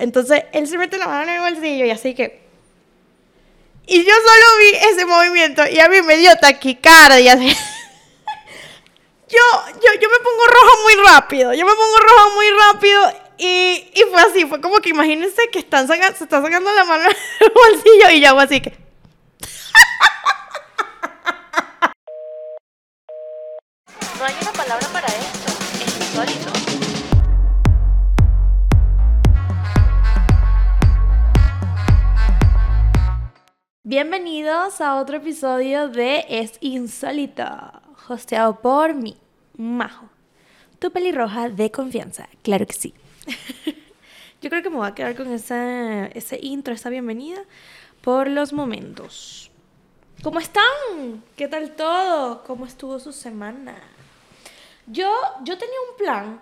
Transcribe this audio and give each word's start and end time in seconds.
Entonces 0.00 0.44
él 0.52 0.66
se 0.66 0.78
mete 0.78 0.96
la 0.96 1.06
mano 1.06 1.22
en 1.22 1.28
el 1.28 1.40
bolsillo 1.40 1.84
y 1.84 1.90
así 1.90 2.14
que. 2.14 2.40
Y 3.86 4.02
yo 4.02 4.14
solo 4.14 4.46
vi 4.58 4.76
ese 4.88 5.04
movimiento 5.04 5.66
y 5.66 5.78
a 5.78 5.88
mí 5.88 6.00
me 6.00 6.16
dio 6.16 6.34
taquicardia. 6.36 7.34
yo, 7.36 7.44
yo, 9.28 9.90
yo 10.00 10.08
me 10.08 10.18
pongo 10.24 10.46
rojo 10.46 10.82
muy 10.84 10.94
rápido. 11.06 11.52
Yo 11.52 11.66
me 11.66 11.72
pongo 11.74 11.96
rojo 11.98 12.30
muy 12.34 12.46
rápido 12.50 13.12
y, 13.36 13.90
y 13.94 14.02
fue 14.10 14.22
así. 14.22 14.46
Fue 14.46 14.60
como 14.60 14.78
que 14.78 14.88
imagínense 14.88 15.50
que 15.52 15.58
están 15.58 15.86
se 15.86 15.94
está 15.94 16.40
sacando 16.40 16.72
la 16.72 16.84
mano 16.84 17.04
del 17.40 17.52
bolsillo 17.52 18.10
y 18.10 18.20
yo 18.22 18.30
hago 18.30 18.40
así 18.40 18.60
que. 18.62 18.72
No 24.18 24.24
hay 24.26 24.34
una 24.42 24.52
palabra 24.52 24.86
para 24.88 25.06
esto. 25.08 25.52
Es 25.82 25.96
insólito. 25.96 26.49
Bienvenidos 33.90 34.80
a 34.80 35.00
otro 35.00 35.16
episodio 35.16 35.88
de 35.88 36.24
Es 36.28 36.58
Insólito, 36.60 37.42
hosteado 38.08 38.60
por 38.60 38.94
mí, 38.94 39.16
Majo, 39.56 40.08
tu 40.78 40.92
pelirroja 40.92 41.48
de 41.48 41.72
confianza, 41.72 42.28
claro 42.44 42.68
que 42.68 42.72
sí. 42.72 42.94
Yo 44.42 44.48
creo 44.48 44.62
que 44.62 44.70
me 44.70 44.76
voy 44.76 44.86
a 44.86 44.94
quedar 44.94 45.16
con 45.16 45.32
esa, 45.32 46.06
ese 46.06 46.38
intro, 46.40 46.72
esa 46.72 46.88
bienvenida, 46.88 47.42
por 48.00 48.28
los 48.28 48.52
momentos. 48.52 49.50
¿Cómo 50.22 50.38
están? 50.38 51.24
¿Qué 51.34 51.48
tal 51.48 51.74
todo? 51.74 52.44
¿Cómo 52.44 52.66
estuvo 52.66 53.00
su 53.00 53.12
semana? 53.12 53.74
Yo, 54.86 55.10
yo 55.42 55.58
tenía 55.58 55.76
un 55.90 55.96
plan. 55.98 56.40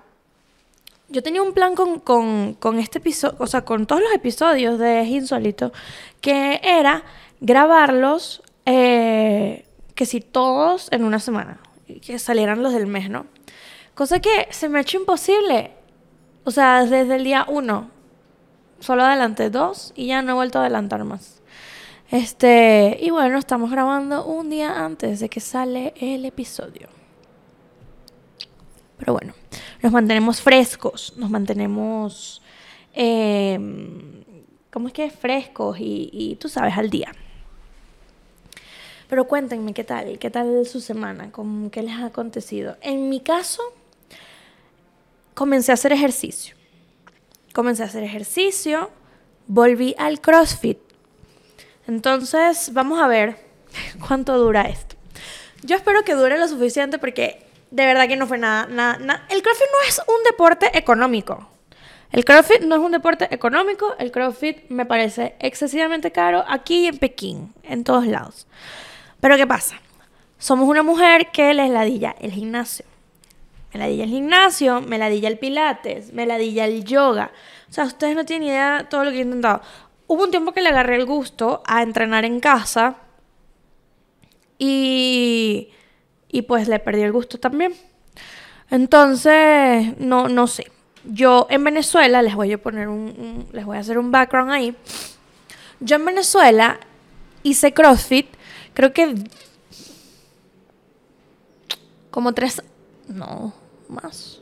Yo 1.08 1.22
tenía 1.22 1.42
un 1.42 1.52
plan 1.52 1.74
con, 1.74 2.00
con, 2.00 2.54
con 2.54 2.78
este 2.78 2.98
episodio, 2.98 3.36
o 3.38 3.46
sea, 3.46 3.64
con 3.64 3.86
todos 3.86 4.02
los 4.02 4.12
episodios 4.12 4.78
de 4.78 5.04
Insólito, 5.04 5.72
que 6.20 6.60
era 6.62 7.02
grabarlos, 7.40 8.42
eh, 8.66 9.64
que 9.94 10.04
si 10.04 10.20
todos 10.20 10.88
en 10.92 11.04
una 11.04 11.18
semana, 11.18 11.60
que 12.04 12.18
salieran 12.18 12.62
los 12.62 12.74
del 12.74 12.86
mes, 12.86 13.08
¿no? 13.08 13.26
Cosa 13.94 14.20
que 14.20 14.48
se 14.50 14.68
me 14.68 14.78
ha 14.78 14.82
hecho 14.82 14.98
imposible. 14.98 15.72
O 16.44 16.50
sea, 16.50 16.84
desde 16.84 17.16
el 17.16 17.24
día 17.24 17.46
uno, 17.48 17.90
solo 18.80 19.02
adelanté 19.02 19.50
dos 19.50 19.92
y 19.96 20.06
ya 20.06 20.22
no 20.22 20.32
he 20.32 20.34
vuelto 20.34 20.58
a 20.58 20.62
adelantar 20.62 21.04
más. 21.04 21.42
Este, 22.10 22.98
y 23.00 23.10
bueno, 23.10 23.38
estamos 23.38 23.70
grabando 23.70 24.24
un 24.24 24.48
día 24.50 24.84
antes 24.84 25.20
de 25.20 25.28
que 25.28 25.40
sale 25.40 25.94
el 26.00 26.24
episodio. 26.24 26.88
Pero 28.98 29.12
bueno, 29.12 29.34
nos 29.82 29.92
mantenemos 29.92 30.40
frescos, 30.40 31.14
nos 31.16 31.30
mantenemos, 31.30 32.42
eh, 32.94 33.58
¿cómo 34.70 34.88
es 34.88 34.94
que 34.94 35.04
es? 35.06 35.14
Frescos 35.14 35.78
y, 35.80 36.10
y 36.12 36.36
tú 36.36 36.48
sabes, 36.48 36.76
al 36.76 36.90
día. 36.90 37.12
Pero 39.08 39.26
cuéntenme 39.26 39.72
qué 39.72 39.84
tal, 39.84 40.18
qué 40.18 40.30
tal 40.30 40.66
su 40.66 40.80
semana, 40.80 41.32
¿Cómo, 41.32 41.70
qué 41.70 41.82
les 41.82 41.94
ha 41.94 42.06
acontecido. 42.06 42.76
En 42.82 43.08
mi 43.08 43.20
caso, 43.20 43.62
comencé 45.34 45.72
a 45.72 45.74
hacer 45.74 45.92
ejercicio. 45.92 46.54
Comencé 47.54 47.82
a 47.82 47.86
hacer 47.86 48.04
ejercicio, 48.04 48.90
volví 49.46 49.94
al 49.98 50.20
CrossFit. 50.20 50.78
Entonces, 51.86 52.70
vamos 52.74 53.00
a 53.00 53.08
ver 53.08 53.38
cuánto 54.06 54.36
dura 54.36 54.68
esto. 54.68 54.96
Yo 55.62 55.74
espero 55.74 56.04
que 56.04 56.14
dure 56.14 56.38
lo 56.38 56.46
suficiente 56.46 56.98
porque 56.98 57.47
de 57.70 57.86
verdad 57.86 58.08
que 58.08 58.16
no 58.16 58.26
fue 58.26 58.38
nada, 58.38 58.66
nada, 58.66 58.98
nada. 58.98 59.26
El 59.28 59.42
CrossFit 59.42 59.66
no 59.66 59.88
es 59.88 60.00
un 60.06 60.22
deporte 60.24 60.76
económico. 60.76 61.48
El 62.10 62.24
CrossFit 62.24 62.62
no 62.62 62.76
es 62.76 62.80
un 62.80 62.92
deporte 62.92 63.32
económico. 63.34 63.94
El 63.98 64.10
CrossFit 64.10 64.68
me 64.70 64.86
parece 64.86 65.36
excesivamente 65.40 66.10
caro 66.10 66.44
aquí 66.48 66.86
en 66.86 66.98
Pekín, 66.98 67.52
en 67.62 67.84
todos 67.84 68.06
lados. 68.06 68.46
Pero 69.20 69.36
¿qué 69.36 69.46
pasa? 69.46 69.80
Somos 70.38 70.68
una 70.68 70.82
mujer 70.82 71.30
que 71.32 71.52
les 71.52 71.70
ladilla 71.70 72.14
el 72.20 72.32
gimnasio. 72.32 72.86
Me 73.72 73.80
ladilla 73.80 74.04
el 74.04 74.10
gimnasio, 74.10 74.80
me 74.80 74.96
ladilla 74.96 75.28
el 75.28 75.38
pilates, 75.38 76.12
me 76.12 76.24
ladilla 76.24 76.64
el 76.64 76.84
yoga. 76.84 77.32
O 77.68 77.72
sea, 77.72 77.84
ustedes 77.84 78.16
no 78.16 78.24
tienen 78.24 78.48
idea 78.48 78.78
de 78.78 78.84
todo 78.84 79.04
lo 79.04 79.10
que 79.10 79.18
he 79.18 79.22
intentado. 79.22 79.60
Hubo 80.06 80.24
un 80.24 80.30
tiempo 80.30 80.52
que 80.52 80.62
le 80.62 80.70
agarré 80.70 80.96
el 80.96 81.04
gusto 81.04 81.62
a 81.66 81.82
entrenar 81.82 82.24
en 82.24 82.40
casa 82.40 82.96
y, 84.58 85.70
y 86.30 86.42
pues 86.42 86.68
le 86.68 86.78
perdí 86.78 87.02
el 87.02 87.12
gusto 87.12 87.38
también. 87.38 87.72
Entonces, 88.70 89.98
no, 89.98 90.28
no 90.28 90.46
sé. 90.46 90.70
Yo 91.04 91.46
en 91.50 91.64
Venezuela, 91.64 92.22
les 92.22 92.34
voy 92.34 92.52
a 92.52 92.58
poner 92.58 92.88
un, 92.88 92.98
un, 92.98 93.48
les 93.52 93.64
voy 93.64 93.76
a 93.76 93.80
hacer 93.80 93.98
un 93.98 94.10
background 94.10 94.50
ahí. 94.50 94.76
Yo 95.80 95.96
en 95.96 96.04
Venezuela 96.04 96.78
hice 97.42 97.72
CrossFit 97.72 98.26
Creo 98.78 98.92
que 98.92 99.12
como 102.12 102.32
tres, 102.32 102.62
no, 103.08 103.52
más. 103.88 104.40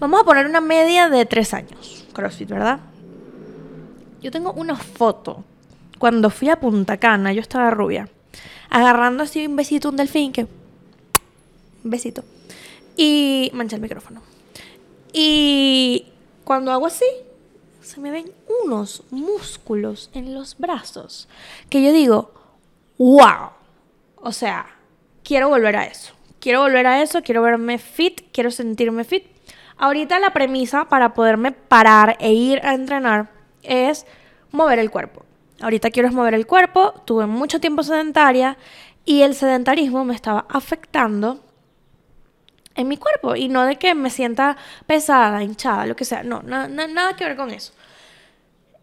Vamos 0.00 0.20
a 0.20 0.24
poner 0.24 0.46
una 0.46 0.60
media 0.60 1.08
de 1.08 1.24
tres 1.24 1.54
años, 1.54 2.04
CrossFit, 2.12 2.48
¿verdad? 2.48 2.80
Yo 4.20 4.32
tengo 4.32 4.52
una 4.54 4.74
foto. 4.74 5.44
Cuando 6.00 6.30
fui 6.30 6.48
a 6.48 6.58
Punta 6.58 6.96
Cana, 6.96 7.32
yo 7.32 7.40
estaba 7.40 7.70
rubia, 7.70 8.08
agarrando 8.70 9.24
así 9.24 9.46
un 9.46 9.56
besito 9.56 9.90
un 9.90 9.96
delfín, 9.96 10.32
que... 10.32 10.42
Un 10.42 11.90
besito. 11.90 12.24
Y 12.96 13.50
mancha 13.52 13.76
el 13.76 13.82
micrófono. 13.82 14.22
Y 15.12 16.06
cuando 16.44 16.72
hago 16.72 16.86
así, 16.86 17.06
se 17.80 18.00
me 18.00 18.10
ven 18.10 18.32
unos 18.64 19.02
músculos 19.10 20.10
en 20.14 20.34
los 20.34 20.56
brazos. 20.58 21.28
Que 21.68 21.82
yo 21.82 21.92
digo, 21.92 22.32
wow. 22.98 23.50
O 24.16 24.32
sea, 24.32 24.66
quiero 25.24 25.48
volver 25.48 25.76
a 25.76 25.86
eso. 25.86 26.12
Quiero 26.40 26.60
volver 26.60 26.86
a 26.86 27.02
eso, 27.02 27.22
quiero 27.22 27.42
verme 27.42 27.78
fit, 27.78 28.22
quiero 28.32 28.50
sentirme 28.50 29.04
fit. 29.04 29.26
Ahorita 29.76 30.18
la 30.20 30.32
premisa 30.32 30.86
para 30.86 31.12
poderme 31.12 31.52
parar 31.52 32.16
e 32.20 32.32
ir 32.32 32.64
a 32.64 32.74
entrenar 32.74 33.30
es 33.62 34.06
mover 34.50 34.78
el 34.78 34.90
cuerpo. 34.90 35.24
Ahorita 35.60 35.90
quiero 35.90 36.10
mover 36.12 36.34
el 36.34 36.46
cuerpo, 36.46 36.92
tuve 37.04 37.26
mucho 37.26 37.60
tiempo 37.60 37.82
sedentaria 37.82 38.56
y 39.04 39.22
el 39.22 39.34
sedentarismo 39.34 40.04
me 40.04 40.14
estaba 40.14 40.46
afectando 40.48 41.44
en 42.74 42.88
mi 42.88 42.96
cuerpo 42.96 43.36
y 43.36 43.48
no 43.48 43.64
de 43.64 43.76
que 43.76 43.94
me 43.94 44.10
sienta 44.10 44.56
pesada, 44.86 45.42
hinchada, 45.42 45.86
lo 45.86 45.96
que 45.96 46.04
sea, 46.04 46.22
no, 46.22 46.42
nada 46.42 47.16
que 47.16 47.24
ver 47.24 47.36
con 47.36 47.50
eso. 47.50 47.72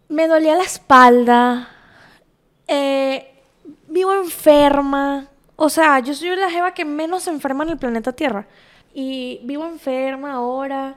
Me 0.09 0.27
dolía 0.27 0.55
la 0.55 0.63
espalda, 0.63 1.69
eh, 2.67 3.37
vivo 3.87 4.13
enferma. 4.13 5.27
O 5.55 5.69
sea, 5.69 5.99
yo 5.99 6.13
soy 6.13 6.35
la 6.35 6.49
jeva 6.49 6.73
que 6.73 6.85
menos 6.85 7.23
se 7.23 7.31
enferma 7.31 7.63
en 7.63 7.71
el 7.71 7.77
planeta 7.77 8.13
Tierra. 8.13 8.47
Y 8.93 9.39
vivo 9.43 9.65
enferma 9.65 10.33
ahora. 10.33 10.95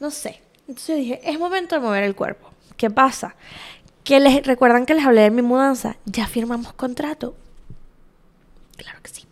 No 0.00 0.10
sé. 0.10 0.40
Entonces 0.66 0.88
yo 0.88 0.94
dije, 0.96 1.20
es 1.24 1.38
momento 1.38 1.74
de 1.74 1.80
mover 1.80 2.04
el 2.04 2.14
cuerpo. 2.14 2.50
¿Qué 2.76 2.90
pasa? 2.90 3.34
Que 4.10 4.18
les 4.18 4.44
recuerdan 4.44 4.86
que 4.86 4.94
les 4.94 5.06
hablé 5.06 5.20
de 5.20 5.30
mi 5.30 5.40
mudanza. 5.40 5.94
Ya 6.04 6.26
firmamos 6.26 6.72
contrato. 6.72 7.36
Claro 8.76 8.98
que 9.04 9.08
sí. 9.08 9.24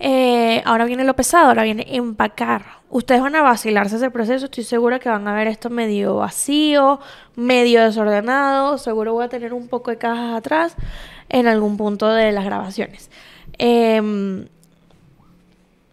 Eh, 0.00 0.62
ahora 0.64 0.84
viene 0.84 1.04
lo 1.04 1.14
pesado, 1.14 1.46
ahora 1.46 1.62
viene 1.62 1.86
empacar. 1.94 2.80
Ustedes 2.88 3.20
van 3.20 3.36
a 3.36 3.42
vacilarse 3.42 3.94
ese 3.94 4.10
proceso. 4.10 4.46
Estoy 4.46 4.64
segura 4.64 4.98
que 4.98 5.08
van 5.08 5.28
a 5.28 5.34
ver 5.34 5.46
esto 5.46 5.70
medio 5.70 6.16
vacío, 6.16 6.98
medio 7.36 7.84
desordenado. 7.84 8.78
Seguro 8.78 9.12
voy 9.12 9.26
a 9.26 9.28
tener 9.28 9.54
un 9.54 9.68
poco 9.68 9.92
de 9.92 9.98
cajas 9.98 10.36
atrás 10.36 10.74
en 11.28 11.46
algún 11.46 11.76
punto 11.76 12.08
de 12.08 12.32
las 12.32 12.44
grabaciones. 12.44 13.12
Em, 13.58 14.48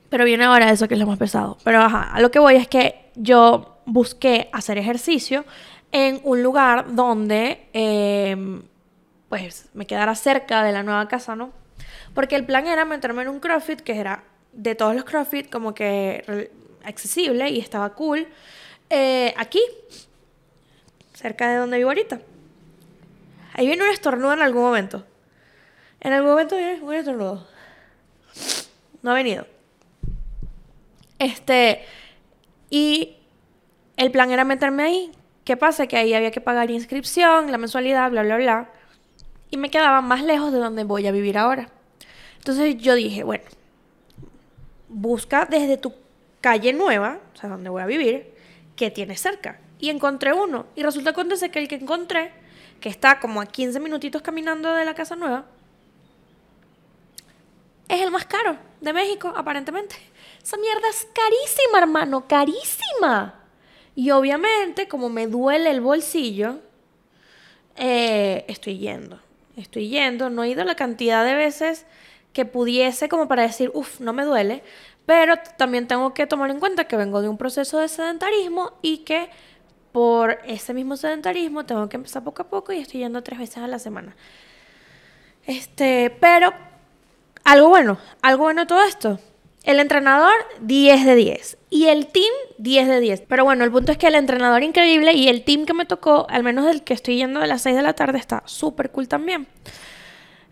pero 0.10 0.26
viene 0.26 0.46
ahora 0.46 0.72
eso 0.72 0.88
que 0.88 0.96
es 0.96 1.00
lo 1.00 1.06
más 1.06 1.20
pesado. 1.20 1.60
Pero 1.64 1.82
ajá, 1.82 2.10
a 2.12 2.20
lo 2.20 2.32
que 2.32 2.40
voy 2.40 2.56
es 2.56 2.68
que 2.68 3.12
yo 3.14 3.78
busqué 3.86 4.50
hacer 4.54 4.80
ejercicio 4.80 5.46
en 5.92 6.22
un 6.24 6.44
lugar 6.44 6.96
donde 6.96 7.68
em, 7.74 8.62
pues 9.30 9.69
me 9.74 9.86
quedara 9.86 10.16
cerca 10.16 10.63
de 10.63 10.72
la 10.72 10.84
nueva 10.84 11.07
casa, 11.07 11.36
¿no? 11.36 11.51
Porque 12.13 12.36
el 12.36 12.45
plan 12.45 12.68
era 12.68 12.86
meterme 12.86 13.22
en 13.22 13.30
un 13.30 13.39
CrossFit 13.39 13.81
que 13.81 13.98
era 13.98 14.24
de 14.54 14.75
todos 14.75 14.95
los 14.95 15.04
CrossFit 15.04 15.50
como 15.50 15.74
que 15.74 16.51
accesible 16.84 17.50
y 17.50 17.60
estaba 17.60 17.94
cool. 17.94 18.28
Eh, 18.89 19.34
aquí, 19.38 19.62
cerca 21.13 21.50
de 21.50 21.57
donde 21.57 21.78
vivo 21.78 21.89
ahorita. 21.89 22.19
Ahí 23.54 23.68
viene 23.68 23.84
un 23.84 23.89
estornudo 23.89 24.34
en 24.34 24.42
algún 24.42 24.63
momento. 24.63 25.06
En 26.00 26.13
algún 26.13 26.31
momento 26.31 26.56
viene 26.56 26.81
un 26.81 26.94
estornudo. 26.94 27.48
No 29.01 29.12
ha 29.12 29.13
venido. 29.16 29.48
Este. 31.19 31.84
Y 32.69 33.16
el 33.95 34.12
plan 34.12 34.31
era 34.31 34.44
meterme 34.44 34.84
ahí. 34.84 35.12
¿Qué 35.48 35.56
pasa? 35.58 35.88
Que 35.88 35.96
ahí 35.96 36.14
había 36.14 36.30
que 36.30 36.42
pagar 36.42 36.70
inscripción, 36.70 37.52
la 37.52 37.58
mensualidad, 37.58 38.12
bla, 38.12 38.22
bla, 38.22 38.36
bla. 38.36 38.70
Y 39.50 39.58
me 39.58 39.72
quedaba 39.72 40.02
más 40.02 40.22
lejos 40.22 40.52
de 40.52 40.60
donde 40.60 40.84
voy 40.84 41.08
a 41.08 41.12
vivir 41.12 41.38
ahora. 41.38 41.70
Entonces 42.38 42.78
yo 42.78 42.94
dije, 42.94 43.24
bueno, 43.24 43.46
busca 44.90 45.46
desde 45.46 45.78
tu 45.78 45.94
calle 46.42 46.74
nueva, 46.74 47.20
o 47.34 47.38
sea, 47.38 47.50
donde 47.50 47.70
voy 47.70 47.82
a 47.82 47.86
vivir, 47.86 48.36
¿qué 48.76 48.92
tienes 48.92 49.22
cerca? 49.22 49.62
y 49.80 49.90
encontré 49.90 50.34
uno. 50.34 50.66
Y 50.76 50.84
resulta 50.84 51.12
acontece 51.12 51.50
que 51.50 51.60
el 51.60 51.68
que 51.68 51.76
encontré, 51.76 52.32
que 52.80 52.90
está 52.90 53.20
como 53.20 53.42
a 53.42 53.46
15 53.46 53.80
minutitos 53.80 54.22
caminando 54.22 54.74
de 54.74 54.86
la 54.86 54.94
casa 54.94 55.16
nueva, 55.16 55.46
es 57.88 58.02
el 58.02 58.12
más 58.12 58.26
caro 58.26 58.58
de 58.82 58.94
México, 58.94 59.34
aparentemente. 59.36 59.96
Esa 60.44 60.58
mierda 60.58 60.90
es 60.90 61.08
carísima, 61.14 61.80
hermano, 61.80 62.28
carísima. 62.28 63.47
Y 63.98 64.12
obviamente, 64.12 64.88
como 64.88 65.10
me 65.10 65.26
duele 65.26 65.72
el 65.72 65.82
bolsillo, 65.82 66.60
eh, 67.76 68.46
estoy 68.48 68.78
yendo. 68.78 69.20
Estoy 69.56 69.90
yendo. 69.90 70.30
No 70.30 70.44
he 70.44 70.50
ido 70.50 70.64
la 70.66 70.76
cantidad 70.76 71.26
de 71.26 71.34
veces 71.34 71.88
que 72.32 72.46
pudiese 72.46 73.10
como 73.10 73.28
para 73.28 73.42
decir, 73.42 73.72
uff, 73.74 74.00
no 74.00 74.14
me 74.14 74.24
duele. 74.24 74.62
Pero 75.08 75.34
también 75.58 75.88
tengo 75.88 76.14
que 76.14 76.28
tomar 76.28 76.52
en 76.52 76.60
cuenta 76.60 76.84
que 76.84 76.96
vengo 76.96 77.24
de 77.24 77.30
un 77.30 77.40
proceso 77.40 77.80
de 77.80 77.88
sedentarismo 77.88 78.74
y 78.84 79.00
que 79.00 79.32
por 79.92 80.38
ese 80.46 80.76
mismo 80.76 80.96
sedentarismo 80.96 81.66
tengo 81.66 81.90
que 81.90 81.98
empezar 81.98 82.24
poco 82.24 82.44
a 82.44 82.50
poco 82.50 82.74
y 82.74 82.78
estoy 82.78 83.00
yendo 83.00 83.24
tres 83.24 83.40
veces 83.40 83.58
a 83.58 83.68
la 83.68 83.80
semana. 83.80 84.16
Este, 85.48 86.16
pero 86.20 86.54
algo 87.44 87.70
bueno, 87.70 87.98
algo 88.22 88.44
bueno 88.44 88.68
todo 88.68 88.84
esto. 88.84 89.20
El 89.68 89.81
entrenador, 89.81 90.31
10 90.62 91.06
de 91.06 91.16
10. 91.16 91.58
Y 91.69 91.88
el 91.88 92.08
team, 92.08 92.34
10 92.58 92.88
de 92.88 93.00
10. 93.02 93.22
Pero 93.28 93.44
bueno, 93.44 93.66
el 93.66 93.72
punto 93.72 93.92
es 93.92 93.98
que 93.98 94.08
el 94.08 94.16
entrenador 94.16 94.64
increíble 94.64 95.12
y 95.12 95.28
el 95.28 95.44
team 95.44 95.66
que 95.66 95.74
me 95.74 95.84
tocó, 95.84 96.25
al 96.30 96.42
menos 96.42 96.64
del 96.64 96.86
que 96.86 96.94
estoy 96.94 97.18
yendo 97.18 97.42
de 97.42 97.48
las 97.48 97.64
6 97.64 97.75
de 97.75 97.81
la 97.81 97.92
tarde, 97.92 98.18
está 98.18 98.44
súper 98.46 98.92
cool 98.92 99.10
también. 99.10 99.46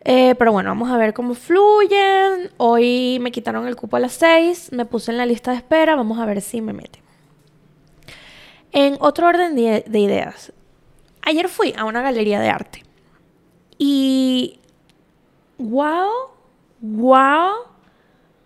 Eh, 0.04 0.36
pero 0.38 0.52
bueno, 0.52 0.70
vamos 0.70 0.92
a 0.92 0.98
ver 0.98 1.14
cómo 1.14 1.34
fluyen. 1.34 2.52
Hoy 2.58 3.20
me 3.22 3.32
quitaron 3.32 3.66
el 3.68 3.78
cupo 3.78 3.96
a 3.96 4.02
las 4.02 4.12
6, 4.16 4.74
me 4.74 4.84
puse 4.84 5.12
en 5.12 5.18
la 5.18 5.26
lista 5.26 5.52
de 5.52 5.58
espera, 5.58 5.96
vamos 5.96 6.20
a 6.20 6.26
ver 6.26 6.42
si 6.42 6.60
me 6.60 6.74
mete. 6.74 7.02
En 8.74 8.98
otro 9.00 9.30
orden 9.30 9.56
de, 9.56 9.86
de 9.88 10.00
ideas, 10.00 10.52
ayer 11.22 11.48
fui 11.48 11.74
a 11.78 11.86
una 11.86 12.02
galería 12.02 12.42
de 12.42 12.50
arte 12.50 12.84
y 13.78 14.60
wow, 15.58 16.10
wow, 16.82 17.75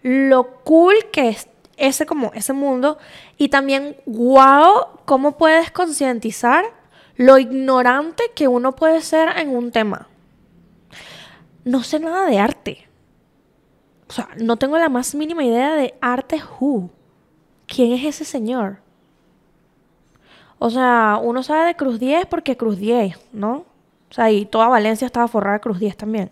lo 0.02 0.64
cool 0.64 0.96
que 1.12 1.30
es 1.30 1.50
ese 1.78 2.06
como 2.06 2.32
ese 2.34 2.54
mundo 2.54 2.98
y 3.38 3.50
también 3.50 3.98
wow, 4.06 5.00
cómo 5.06 5.38
puedes 5.38 5.72
concientizar 5.72 6.66
lo 7.16 7.38
ignorante 7.38 8.24
que 8.36 8.48
uno 8.48 8.76
puede 8.76 9.02
ser 9.02 9.30
en 9.38 9.56
un 9.56 9.72
tema 9.72 10.10
no 11.70 11.84
sé 11.84 12.00
nada 12.00 12.26
de 12.26 12.40
arte. 12.40 12.88
O 14.08 14.12
sea, 14.12 14.30
no 14.38 14.58
tengo 14.58 14.78
la 14.78 14.90
más 14.90 15.14
mínima 15.14 15.44
idea 15.44 15.76
de 15.76 15.94
arte 16.02 16.42
who. 16.60 16.90
¿Quién 17.68 17.94
es 17.94 18.04
ese 18.06 18.26
señor? 18.26 18.80
O 20.58 20.70
sea, 20.72 21.20
uno 21.22 21.44
sabe 21.44 21.68
de 21.68 21.76
Cruz 21.76 22.00
10 22.00 22.26
porque 22.26 22.58
Cruz 22.58 22.78
10, 22.78 23.18
¿no? 23.34 23.66
O 24.10 24.14
sea, 24.14 24.32
y 24.32 24.46
toda 24.46 24.68
Valencia 24.68 25.06
estaba 25.06 25.28
forrada 25.28 25.58
de 25.58 25.62
Cruz 25.62 25.80
10 25.80 25.96
también. 25.96 26.32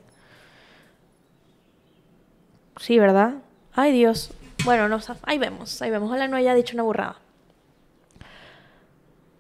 Sí, 2.78 2.98
¿verdad? 2.98 3.36
Ay, 3.78 3.92
Dios. 3.92 4.32
Bueno, 4.66 4.90
no, 4.90 5.00
ahí 5.22 5.38
vemos, 5.38 5.80
ahí 5.84 5.92
vemos. 5.92 6.10
Ojalá 6.10 6.28
no 6.28 6.36
haya 6.36 6.56
dicho 6.56 6.74
una 6.74 6.82
burrada. 6.82 7.18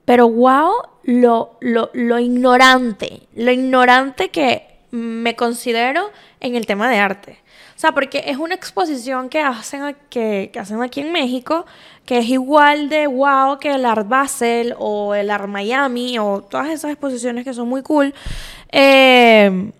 Pero 0.05 0.29
wow, 0.29 0.73
lo, 1.05 1.57
lo, 1.59 1.89
lo 1.93 2.19
ignorante, 2.19 3.23
lo 3.33 3.51
ignorante 3.51 4.29
que 4.29 4.77
me 4.91 5.35
considero 5.35 6.11
en 6.39 6.55
el 6.55 6.67
tema 6.67 6.87
de 6.87 6.99
arte. 6.99 7.39
O 7.75 7.79
sea, 7.79 7.93
porque 7.93 8.25
es 8.27 8.37
una 8.37 8.53
exposición 8.53 9.27
que 9.29 9.41
hacen, 9.41 9.95
que, 10.11 10.51
hacen 10.59 10.83
aquí 10.83 11.01
en 11.01 11.11
México, 11.11 11.65
que 12.05 12.19
es 12.19 12.29
igual 12.29 12.89
de 12.89 13.07
wow 13.07 13.57
que 13.57 13.71
el 13.71 13.85
Art 13.85 14.07
Basel 14.07 14.75
o 14.77 15.15
el 15.15 15.31
Art 15.31 15.47
Miami 15.47 16.19
o 16.19 16.43
todas 16.43 16.69
esas 16.69 16.91
exposiciones 16.91 17.43
que 17.43 17.55
son 17.55 17.67
muy 17.67 17.81
cool. 17.81 18.13
Eh, 18.71 19.71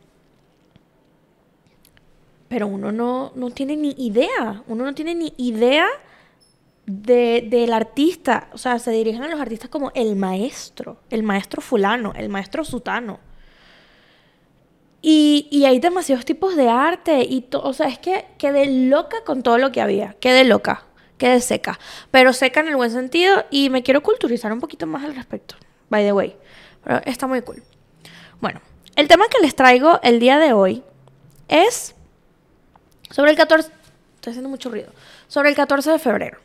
pero 2.48 2.68
uno 2.68 2.92
no, 2.92 3.32
no, 3.36 3.52
tiene 3.52 3.76
ni 3.76 3.94
idea, 3.98 4.64
uno 4.68 4.86
no 4.86 4.94
tiene 4.94 5.16
ni 5.16 5.34
idea 5.38 5.88
del 6.86 7.74
artista. 7.74 8.50
O 8.54 8.58
sea, 8.58 8.80
se 8.80 8.92
dirigen 8.92 9.24
a 9.24 9.28
los 9.28 9.40
artistas 9.40 9.70
como 9.70 9.92
el 9.94 10.16
maestro, 10.16 10.98
el 11.10 11.24
maestro 11.24 11.62
fulano, 11.62 12.14
el 12.16 12.30
maestro 12.30 12.64
sutano. 12.64 13.20
Y, 15.02 15.64
hay 15.66 15.80
demasiados 15.80 16.26
tipos 16.26 16.56
de 16.56 16.70
arte 16.70 17.24
y 17.24 17.48
o 17.54 17.74
sea, 17.74 17.88
es 17.88 18.00
que 18.00 18.26
quedé 18.38 18.88
loca 18.90 19.18
con 19.26 19.44
todo 19.44 19.58
lo 19.58 19.72
que 19.72 19.82
había, 19.82 20.16
quedé 20.20 20.44
loca, 20.44 20.84
quedé 21.18 21.40
seca, 21.40 21.80
pero 22.10 22.34
seca 22.34 22.62
en 22.62 22.70
el 22.70 22.76
buen 22.76 22.92
sentido 22.92 23.46
y 23.52 23.70
me 23.70 23.84
quiero 23.84 24.02
culturizar 24.02 24.52
un 24.52 24.60
poquito 24.60 24.88
más 24.88 25.04
al 25.04 25.16
respecto, 25.16 25.56
by 25.90 26.04
the 26.04 26.14
way, 26.14 26.36
pero 26.84 27.02
está 27.06 27.28
muy 27.28 27.42
cool. 27.42 27.64
Bueno, 28.42 28.60
el 28.96 29.08
tema 29.08 29.28
que 29.30 29.40
les 29.40 29.56
traigo 29.56 30.00
el 30.04 30.20
día 30.20 30.40
de 30.40 30.54
hoy 30.54 30.84
es 31.48 31.96
sobre 33.12 33.31
el 33.31 33.38
14, 33.38 33.69
estoy 34.15 34.31
haciendo 34.31 34.50
mucho 34.50 34.69
ruido, 34.69 34.92
sobre 35.27 35.50
el 35.50 35.56
14 35.56 35.92
de 35.92 36.00
febrero. 36.00 36.38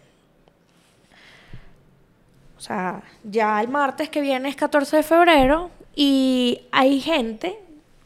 O 2.57 2.61
sea, 2.61 3.03
ya 3.25 3.61
el 3.61 3.67
martes 3.67 4.09
que 4.09 4.21
viene 4.21 4.49
es 4.49 4.55
14 4.55 4.99
de 4.99 5.03
febrero 5.03 5.71
y 5.97 6.63
hay 6.71 7.01
gente 7.01 7.59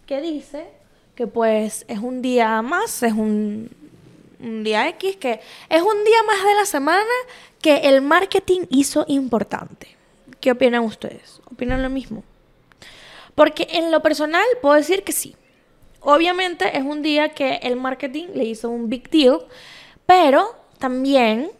que 0.07 0.23
dice 0.23 0.67
que 1.15 1.27
pues 1.27 1.85
es 1.89 1.99
un 1.99 2.23
día 2.23 2.63
más, 2.63 3.03
es 3.03 3.13
un, 3.13 3.71
día 4.39 4.89
X, 4.89 5.17
que 5.17 5.41
es 5.69 5.83
un 5.83 6.05
día 6.05 6.23
más 6.27 6.43
de 6.43 6.55
la 6.55 6.65
semana 6.65 7.05
que 7.61 7.89
el 7.89 8.01
marketing 8.01 8.63
hizo 8.71 9.05
importante. 9.09 9.97
¿Qué 10.41 10.53
opinan 10.53 10.85
ustedes? 10.85 11.41
¿Opinan 11.51 11.83
lo 11.83 11.91
mismo? 11.91 12.23
Porque 13.35 13.67
en 13.73 13.91
lo 13.91 14.01
personal 14.01 14.45
puedo 14.63 14.75
decir 14.75 15.03
que 15.03 15.13
sí. 15.13 15.37
Obviamente 16.01 16.77
es 16.77 16.85
un 16.85 17.03
día 17.03 17.31
que 17.31 17.57
el 17.63 17.77
marketing 17.77 18.29
le 18.35 18.45
hizo 18.45 18.71
un 18.71 18.89
big 18.89 19.11
deal, 19.11 19.41
pero 20.07 20.55
también 20.79 21.51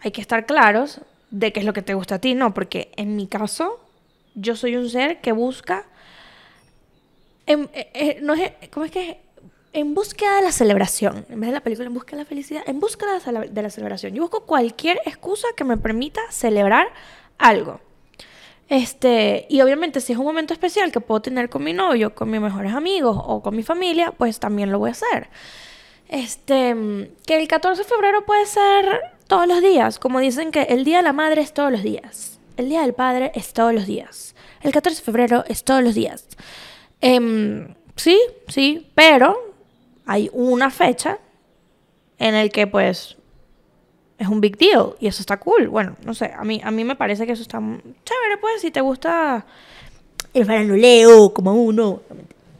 hay 0.00 0.10
que 0.10 0.20
estar 0.20 0.46
claros 0.46 1.00
de 1.30 1.52
qué 1.52 1.60
es 1.60 1.66
lo 1.66 1.72
que 1.72 1.82
te 1.82 1.94
gusta 1.94 2.16
a 2.16 2.18
ti, 2.18 2.34
¿no? 2.34 2.54
Porque 2.54 2.92
en 2.96 3.16
mi 3.16 3.26
caso, 3.26 3.80
yo 4.34 4.56
soy 4.56 4.76
un 4.76 4.88
ser 4.88 5.20
que 5.20 5.32
busca 5.32 5.86
en, 7.46 7.68
eh, 7.74 7.90
eh, 7.94 8.18
no 8.22 8.34
es, 8.34 8.52
¿Cómo 8.70 8.86
es 8.86 8.92
que 8.92 9.20
En 9.72 9.94
búsqueda 9.94 10.36
de 10.36 10.42
la 10.42 10.52
celebración. 10.52 11.26
En 11.28 11.40
vez 11.40 11.50
de 11.50 11.54
la 11.54 11.60
película 11.60 11.86
En 11.88 11.94
busca 11.94 12.16
de 12.16 12.22
la 12.22 12.26
felicidad, 12.26 12.62
en 12.66 12.80
busca 12.80 13.06
de 13.06 13.62
la 13.62 13.70
celebración. 13.70 14.14
Yo 14.14 14.22
busco 14.22 14.44
cualquier 14.44 15.00
excusa 15.04 15.48
que 15.56 15.64
me 15.64 15.76
permita 15.76 16.20
celebrar 16.30 16.86
algo. 17.38 17.80
Este, 18.68 19.46
y 19.50 19.60
obviamente 19.60 20.00
si 20.00 20.12
es 20.12 20.18
un 20.18 20.24
momento 20.24 20.54
especial 20.54 20.90
que 20.90 21.00
puedo 21.00 21.20
tener 21.20 21.50
con 21.50 21.62
mi 21.62 21.72
novio, 21.72 22.14
con 22.14 22.30
mis 22.30 22.40
mejores 22.40 22.72
amigos 22.72 23.16
o 23.20 23.42
con 23.42 23.54
mi 23.54 23.62
familia, 23.62 24.12
pues 24.16 24.40
también 24.40 24.72
lo 24.72 24.78
voy 24.78 24.88
a 24.88 24.92
hacer. 24.92 25.28
Este, 26.08 26.74
que 27.26 27.36
el 27.36 27.48
14 27.48 27.82
de 27.82 27.88
febrero 27.88 28.24
puede 28.24 28.46
ser 28.46 29.00
todos 29.26 29.46
los 29.46 29.62
días, 29.62 29.98
como 29.98 30.20
dicen 30.20 30.50
que 30.50 30.62
el 30.62 30.84
Día 30.84 30.98
de 30.98 31.02
la 31.02 31.12
Madre 31.12 31.42
es 31.42 31.52
todos 31.52 31.72
los 31.72 31.82
días. 31.82 32.38
El 32.56 32.68
Día 32.68 32.82
del 32.82 32.94
Padre 32.94 33.32
es 33.34 33.52
todos 33.52 33.74
los 33.74 33.86
días. 33.86 34.34
El 34.62 34.72
14 34.72 35.00
de 35.00 35.04
febrero 35.04 35.44
es 35.48 35.64
todos 35.64 35.82
los 35.82 35.94
días. 35.94 36.26
Em, 37.00 37.74
sí, 37.96 38.18
sí, 38.48 38.90
pero 38.94 39.54
hay 40.06 40.30
una 40.32 40.70
fecha 40.70 41.18
en 42.18 42.34
el 42.34 42.50
que 42.50 42.66
pues 42.66 43.16
es 44.18 44.28
un 44.28 44.40
big 44.40 44.56
deal 44.56 44.94
y 45.00 45.06
eso 45.06 45.22
está 45.22 45.38
cool. 45.38 45.68
Bueno, 45.68 45.96
no 46.04 46.14
sé, 46.14 46.32
a 46.36 46.44
mí, 46.44 46.60
a 46.62 46.70
mí 46.70 46.84
me 46.84 46.96
parece 46.96 47.26
que 47.26 47.32
eso 47.32 47.42
está 47.42 47.58
chévere, 47.58 48.38
pues, 48.40 48.60
si 48.60 48.70
te 48.70 48.80
gusta 48.80 49.44
el 50.32 50.46
faranduleo 50.46 51.32
como 51.32 51.54
uno. 51.54 52.02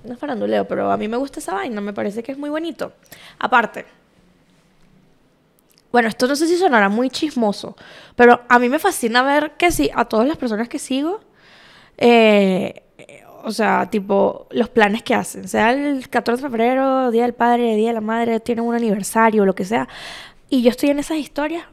No 0.04 0.12
es 0.12 0.18
faranduleo, 0.18 0.66
pero 0.68 0.90
a 0.90 0.96
mí 0.96 1.08
me 1.08 1.16
gusta 1.16 1.40
esa 1.40 1.54
vaina, 1.54 1.80
me 1.80 1.92
parece 1.92 2.22
que 2.22 2.32
es 2.32 2.38
muy 2.38 2.50
bonito. 2.50 2.92
Aparte, 3.38 3.86
bueno, 5.90 6.08
esto 6.08 6.26
no 6.26 6.36
sé 6.36 6.46
si 6.46 6.56
sonará 6.56 6.88
muy 6.88 7.08
chismoso, 7.08 7.76
pero 8.16 8.42
a 8.48 8.58
mí 8.58 8.68
me 8.68 8.78
fascina 8.78 9.22
ver 9.22 9.52
que 9.52 9.70
si 9.70 9.90
a 9.94 10.04
todas 10.04 10.26
las 10.26 10.36
personas 10.36 10.68
que 10.68 10.78
sigo, 10.78 11.20
eh, 11.96 12.82
o 13.44 13.52
sea, 13.52 13.88
tipo, 13.90 14.46
los 14.50 14.68
planes 14.70 15.02
que 15.02 15.14
hacen. 15.14 15.46
Sea 15.48 15.72
el 15.72 16.08
14 16.08 16.42
de 16.42 16.48
febrero, 16.48 17.10
Día 17.10 17.22
del 17.22 17.34
Padre, 17.34 17.76
Día 17.76 17.88
de 17.88 17.94
la 17.94 18.00
Madre, 18.00 18.40
tienen 18.40 18.64
un 18.64 18.74
aniversario, 18.74 19.44
lo 19.44 19.54
que 19.54 19.64
sea. 19.64 19.86
Y 20.54 20.62
yo 20.62 20.70
estoy 20.70 20.90
en 20.90 21.00
esas 21.00 21.16
historias 21.16 21.66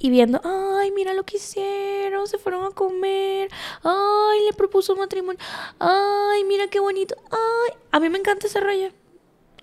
y 0.00 0.10
viendo, 0.10 0.40
ay, 0.42 0.90
mira 0.90 1.14
lo 1.14 1.24
que 1.24 1.36
hicieron, 1.36 2.26
se 2.26 2.36
fueron 2.36 2.64
a 2.64 2.70
comer, 2.70 3.48
ay, 3.84 4.40
le 4.44 4.52
propuso 4.54 4.96
matrimonio, 4.96 5.38
ay, 5.78 6.42
mira 6.42 6.66
qué 6.66 6.80
bonito, 6.80 7.14
ay, 7.30 7.78
a 7.92 8.00
mí 8.00 8.08
me 8.08 8.18
encanta 8.18 8.48
ese 8.48 8.58
rollo. 8.58 8.88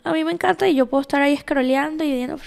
A 0.05 0.13
mí 0.13 0.23
me 0.23 0.31
encanta 0.31 0.69
y 0.69 0.75
yo 0.75 0.85
puedo 0.85 1.01
estar 1.01 1.21
ahí 1.21 1.35
scrolleando 1.35 2.05
y 2.05 2.13
viendo 2.13 2.37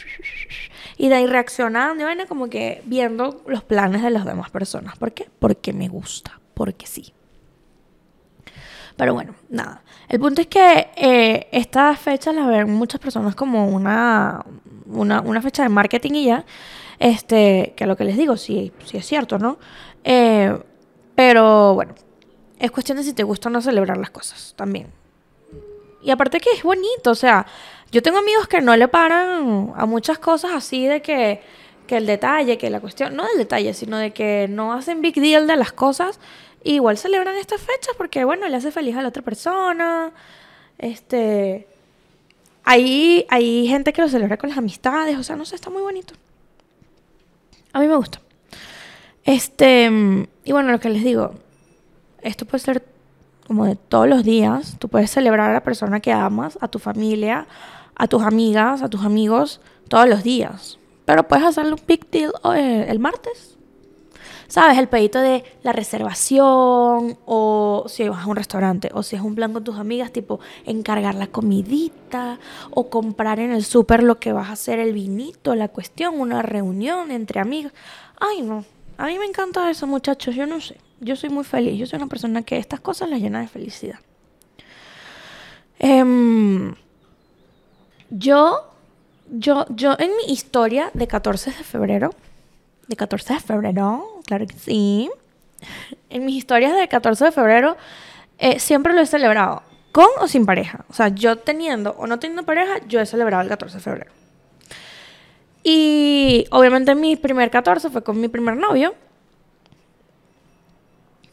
y 0.97 1.11
de 1.11 1.15
ahí 1.15 1.27
reaccionando 1.27 2.01
y 2.01 2.07
bueno, 2.07 2.27
como 2.27 2.49
que 2.49 2.81
viendo 2.87 3.43
los 3.47 3.63
planes 3.63 4.03
de 4.03 4.09
las 4.09 4.25
demás 4.25 4.49
personas. 4.49 4.97
¿Por 4.97 5.13
qué? 5.13 5.29
Porque 5.39 5.75
me 5.75 5.89
gusta, 5.89 6.41
porque 6.55 6.87
sí. 6.87 7.13
Pero 8.99 9.15
bueno, 9.15 9.37
nada. 9.49 9.83
El 10.09 10.19
punto 10.19 10.41
es 10.41 10.49
que 10.49 10.89
eh, 10.97 11.47
estas 11.53 12.01
fechas 12.01 12.35
las 12.35 12.49
ven 12.49 12.69
muchas 12.69 13.01
personas 13.01 13.37
como 13.37 13.69
una, 13.69 14.45
una, 14.87 15.41
fecha 15.41 15.63
de 15.63 15.69
marketing 15.69 16.13
y 16.15 16.25
ya. 16.27 16.45
Este, 16.99 17.75
que 17.77 17.87
lo 17.87 17.97
que 17.97 18.03
les 18.03 18.17
digo, 18.17 18.37
sí, 18.37 18.73
sí 18.85 18.97
es 18.97 19.07
cierto, 19.07 19.39
¿no? 19.39 19.59
Eh, 20.03 20.53
Pero 21.15 21.75
bueno, 21.75 21.95
es 22.59 22.73
cuestión 22.73 22.99
de 22.99 23.05
si 23.05 23.13
te 23.13 23.23
gusta 23.23 23.49
o 23.49 23.53
no 23.53 23.63
celebrar 23.63 23.99
las 23.99 24.11
cosas 24.11 24.55
también. 24.57 24.89
Y 26.03 26.11
aparte 26.11 26.41
que 26.41 26.51
es 26.51 26.65
bonito, 26.65 27.13
o 27.13 27.15
sea, 27.15 27.47
yo 27.93 28.03
tengo 28.03 28.19
amigos 28.19 28.49
que 28.49 28.61
no 28.61 28.77
le 28.77 28.89
paran 28.89 29.75
a 29.77 29.87
muchas 29.87 30.19
cosas 30.19 30.51
así 30.55 30.89
de 30.89 31.03
que, 31.03 31.41
que 31.87 31.99
el 31.99 32.07
detalle, 32.07 32.59
que 32.59 32.69
la 32.69 32.81
cuestión, 32.81 33.15
no 33.15 33.25
del 33.29 33.39
detalle, 33.39 33.75
sino 33.75 33.97
de 33.97 34.11
que 34.11 34.49
no 34.51 34.73
hacen 34.73 35.03
big 35.03 35.15
deal 35.15 35.47
de 35.47 35.57
las 35.57 35.73
cosas. 35.73 36.19
Igual 36.65 36.99
celebran 36.99 37.37
estas 37.37 37.61
fechas 37.61 37.95
porque, 37.97 38.25
bueno, 38.25 38.49
le 38.49 38.57
hace 38.57 38.71
feliz 38.71 38.97
a 38.97 39.03
la 39.03 39.09
otra 39.09 39.23
persona. 39.23 40.13
Este. 40.79 41.67
Hay, 42.65 43.27
hay 43.31 43.67
gente 43.67 43.93
que 43.93 44.03
lo 44.03 44.09
celebra 44.09 44.37
con 44.37 44.51
las 44.51 44.59
amistades, 44.59 45.17
o 45.17 45.23
sea, 45.23 45.37
no 45.37 45.45
sé, 45.45 45.55
está 45.55 45.71
muy 45.71 45.83
bonito. 45.83 46.15
A 47.73 47.81
mí 47.81 47.87
me 47.87 47.97
gusta. 47.97 48.21
Este. 49.25 49.91
Y 50.45 50.53
bueno, 50.53 50.73
lo 50.73 50.81
que 50.81 50.89
les 50.91 51.05
digo, 51.05 51.35
esto 52.23 52.45
puede 52.45 52.63
ser 52.63 52.85
como 53.47 53.65
de 53.65 53.77
todos 53.77 54.09
los 54.09 54.25
días. 54.25 54.77
Tú 54.79 54.89
puedes 54.89 55.11
celebrar 55.11 55.51
a 55.51 55.55
la 55.55 55.63
persona 55.63 56.01
que 56.01 56.13
amas, 56.13 56.59
a 56.61 56.69
tu 56.69 56.79
familia, 56.79 57.47
a 57.95 58.07
tus 58.07 58.23
amigas, 58.23 58.83
a 58.83 58.89
tus 58.89 59.05
amigos, 59.05 59.61
todos 59.89 60.09
los 60.09 60.23
días. 60.23 60.79
Pero 61.05 61.27
puedes 61.27 61.45
hacerle 61.47 61.73
un 61.73 61.81
big 61.87 62.11
deal 62.11 62.33
eh, 62.55 62.87
el 62.89 62.99
martes. 62.99 63.58
¿Sabes? 64.49 64.79
El 64.79 64.89
pedito 64.89 65.21
de 65.21 65.45
la 65.63 65.73
reservación, 65.73 67.19
o 67.27 67.85
si 67.87 68.09
vas 68.09 68.25
a 68.25 68.27
un 68.27 68.35
restaurante, 68.35 68.89
o 68.95 69.03
si 69.03 69.15
es 69.15 69.21
un 69.23 69.35
plan 69.35 69.53
con 69.53 69.63
tus 69.63 69.77
amigas, 69.77 70.11
tipo 70.11 70.41
encargar 70.65 71.15
la 71.15 71.27
comidita, 71.27 72.39
o 72.71 72.89
comprar 72.89 73.41
en 73.41 73.53
el 73.53 73.63
súper 73.63 74.03
lo 74.03 74.19
que 74.19 74.33
vas 74.33 74.49
a 74.49 74.53
hacer, 74.53 74.79
el 74.79 74.95
vinito, 74.95 75.55
la 75.55 75.69
cuestión, 75.69 76.19
una 76.19 76.41
reunión 76.41 77.11
entre 77.11 77.41
amigos. 77.41 77.73
Ay, 78.19 78.41
no. 78.41 78.65
A 78.97 79.07
mí 79.07 79.19
me 79.19 79.27
encanta 79.27 79.71
eso, 79.71 79.87
muchachos. 79.87 80.35
Yo 80.35 80.47
no 80.47 80.63
sé. 80.63 80.79
Yo 81.01 81.15
soy 81.15 81.29
muy 81.29 81.45
feliz. 81.45 81.79
Yo 81.79 81.87
soy 81.87 81.99
una 81.99 82.09
persona 82.09 82.43
que 82.43 82.57
estas 82.57 82.81
cosas 82.81 83.11
las 83.11 83.21
llena 83.21 83.41
de 83.41 83.49
felicidad. 83.49 84.01
Eh, 85.79 86.75
yo, 88.11 88.65
yo, 89.31 89.67
yo 89.69 89.95
en 89.99 90.11
mi 90.17 90.33
historia 90.33 90.91
de 90.95 91.07
14 91.07 91.51
de 91.51 91.63
febrero, 91.63 92.15
de 92.89 92.97
14 92.97 93.35
de 93.35 93.41
febrero, 93.41 94.21
claro 94.27 94.47
que 94.47 94.59
sí, 94.59 95.11
en 96.11 96.25
mis 96.25 96.37
historias 96.37 96.77
de 96.77 96.89
14 96.89 97.27
de 97.27 97.33
febrero 97.33 97.77
eh, 98.39 98.59
siempre 98.59 98.93
lo 98.95 99.01
he 99.01 99.07
celebrado, 99.07 99.63
con 99.93 100.09
o 100.21 100.29
sin 100.29 100.47
pareja. 100.47 100.85
O 100.89 100.95
sea, 100.95 101.09
yo 101.09 101.37
teniendo 101.37 101.95
o 101.99 102.07
no 102.07 102.19
teniendo 102.19 102.45
pareja, 102.45 102.79
yo 102.87 103.01
he 103.01 103.07
celebrado 103.07 103.43
el 103.43 103.49
14 103.49 103.77
de 103.77 103.83
febrero. 103.83 104.13
Y 105.63 106.47
obviamente 106.51 106.95
mi 106.95 107.17
primer 107.17 107.51
14 107.51 107.91
fue 107.91 108.03
con 108.03 108.21
mi 108.21 108.29
primer 108.29 108.57
novio. 108.57 108.95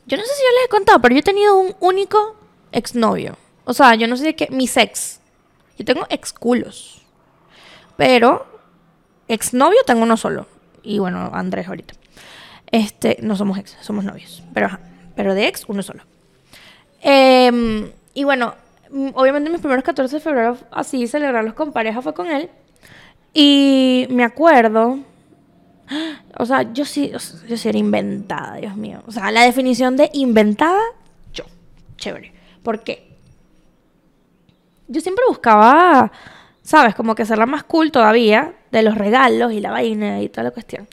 Yo 0.08 0.18
no 0.18 0.24
sé 0.24 0.30
si 0.34 0.44
yo 0.44 0.50
les 0.58 0.66
he 0.66 0.70
contado, 0.70 1.00
pero 1.02 1.16
yo 1.16 1.20
he 1.20 1.24
tenido 1.24 1.58
un 1.58 1.76
único 1.80 2.36
exnovio. 2.72 3.38
O 3.64 3.74
sea, 3.74 3.96
yo 3.96 4.08
no 4.08 4.18
sé 4.18 4.26
de 4.26 4.36
qué, 4.36 4.48
mi 4.52 4.70
ex. 4.76 5.22
Yo 5.78 5.86
tengo 5.86 6.06
ex 6.10 6.34
culos. 6.34 7.02
Pero 7.98 8.46
exnovio 9.28 9.80
tengo 9.86 10.04
uno 10.04 10.18
solo. 10.18 10.48
Y 10.86 11.00
bueno, 11.00 11.32
Andrés 11.34 11.68
ahorita. 11.68 11.96
Este, 12.72 13.18
no 13.22 13.36
somos 13.36 13.58
ex, 13.58 13.78
somos 13.82 14.06
novios. 14.06 14.44
Pero 14.54 14.68
ajá, 14.68 14.80
pero 15.16 15.34
de 15.34 15.48
ex 15.48 15.66
uno 15.68 15.82
solo. 15.82 16.04
Em, 17.02 17.92
y 18.14 18.24
bueno, 18.24 18.56
obviamente 19.14 19.50
mis 19.50 19.60
primeros 19.60 19.84
14 19.84 20.16
de 20.16 20.22
febrero 20.22 20.58
así 20.72 21.08
celebrarlos 21.08 21.54
con 21.54 21.72
pareja 21.72 22.02
fue 22.02 22.14
con 22.14 22.28
él. 22.28 22.50
Y 23.34 24.08
me 24.10 24.24
acuerdo, 24.24 25.00
o 26.38 26.46
sea, 26.46 26.72
yo 26.74 26.86
sí, 26.86 27.12
yo 27.48 27.58
sí 27.58 27.70
era 27.70 27.78
inventada, 27.78 28.56
Dios 28.56 28.76
mío. 28.76 29.02
O 29.08 29.12
sea, 29.12 29.32
la 29.32 29.44
definición 29.44 29.98
de 29.98 30.10
inventada, 30.14 30.82
yo. 31.34 31.44
Chévere. 31.98 32.34
¿Por 32.64 32.84
qué? 32.84 33.18
Yo 34.88 35.02
siempre 35.02 35.24
buscaba, 35.28 36.12
¿sabes? 36.62 36.96
Como 36.96 37.16
que 37.16 37.26
la 37.26 37.46
más 37.46 37.64
cool 37.64 37.92
todavía 37.92 38.54
de 38.80 38.84
los 38.84 38.98
regalos 38.98 39.54
y 39.54 39.60
la 39.60 39.72
vaina 39.72 40.22
y 40.22 40.30
toda 40.30 40.44
la 40.44 40.52
cuestión. 40.52 40.88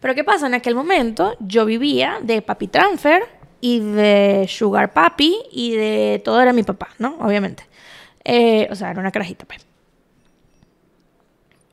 Pero 0.00 0.14
¿qué 0.14 0.24
pasa? 0.24 0.46
En 0.46 0.54
aquel 0.54 0.74
momento 0.74 1.36
yo 1.40 1.64
vivía 1.64 2.18
de 2.22 2.42
papi 2.42 2.68
transfer 2.68 3.24
y 3.60 3.80
de 3.80 4.46
sugar 4.48 4.92
papi 4.92 5.36
y 5.50 5.72
de 5.72 6.22
todo 6.24 6.40
era 6.40 6.52
mi 6.52 6.62
papá, 6.62 6.88
¿no? 6.98 7.16
Obviamente. 7.20 7.64
Eh, 8.24 8.68
o 8.70 8.74
sea, 8.74 8.90
era 8.90 9.00
una 9.00 9.12
carajita, 9.12 9.44
pues. 9.44 9.64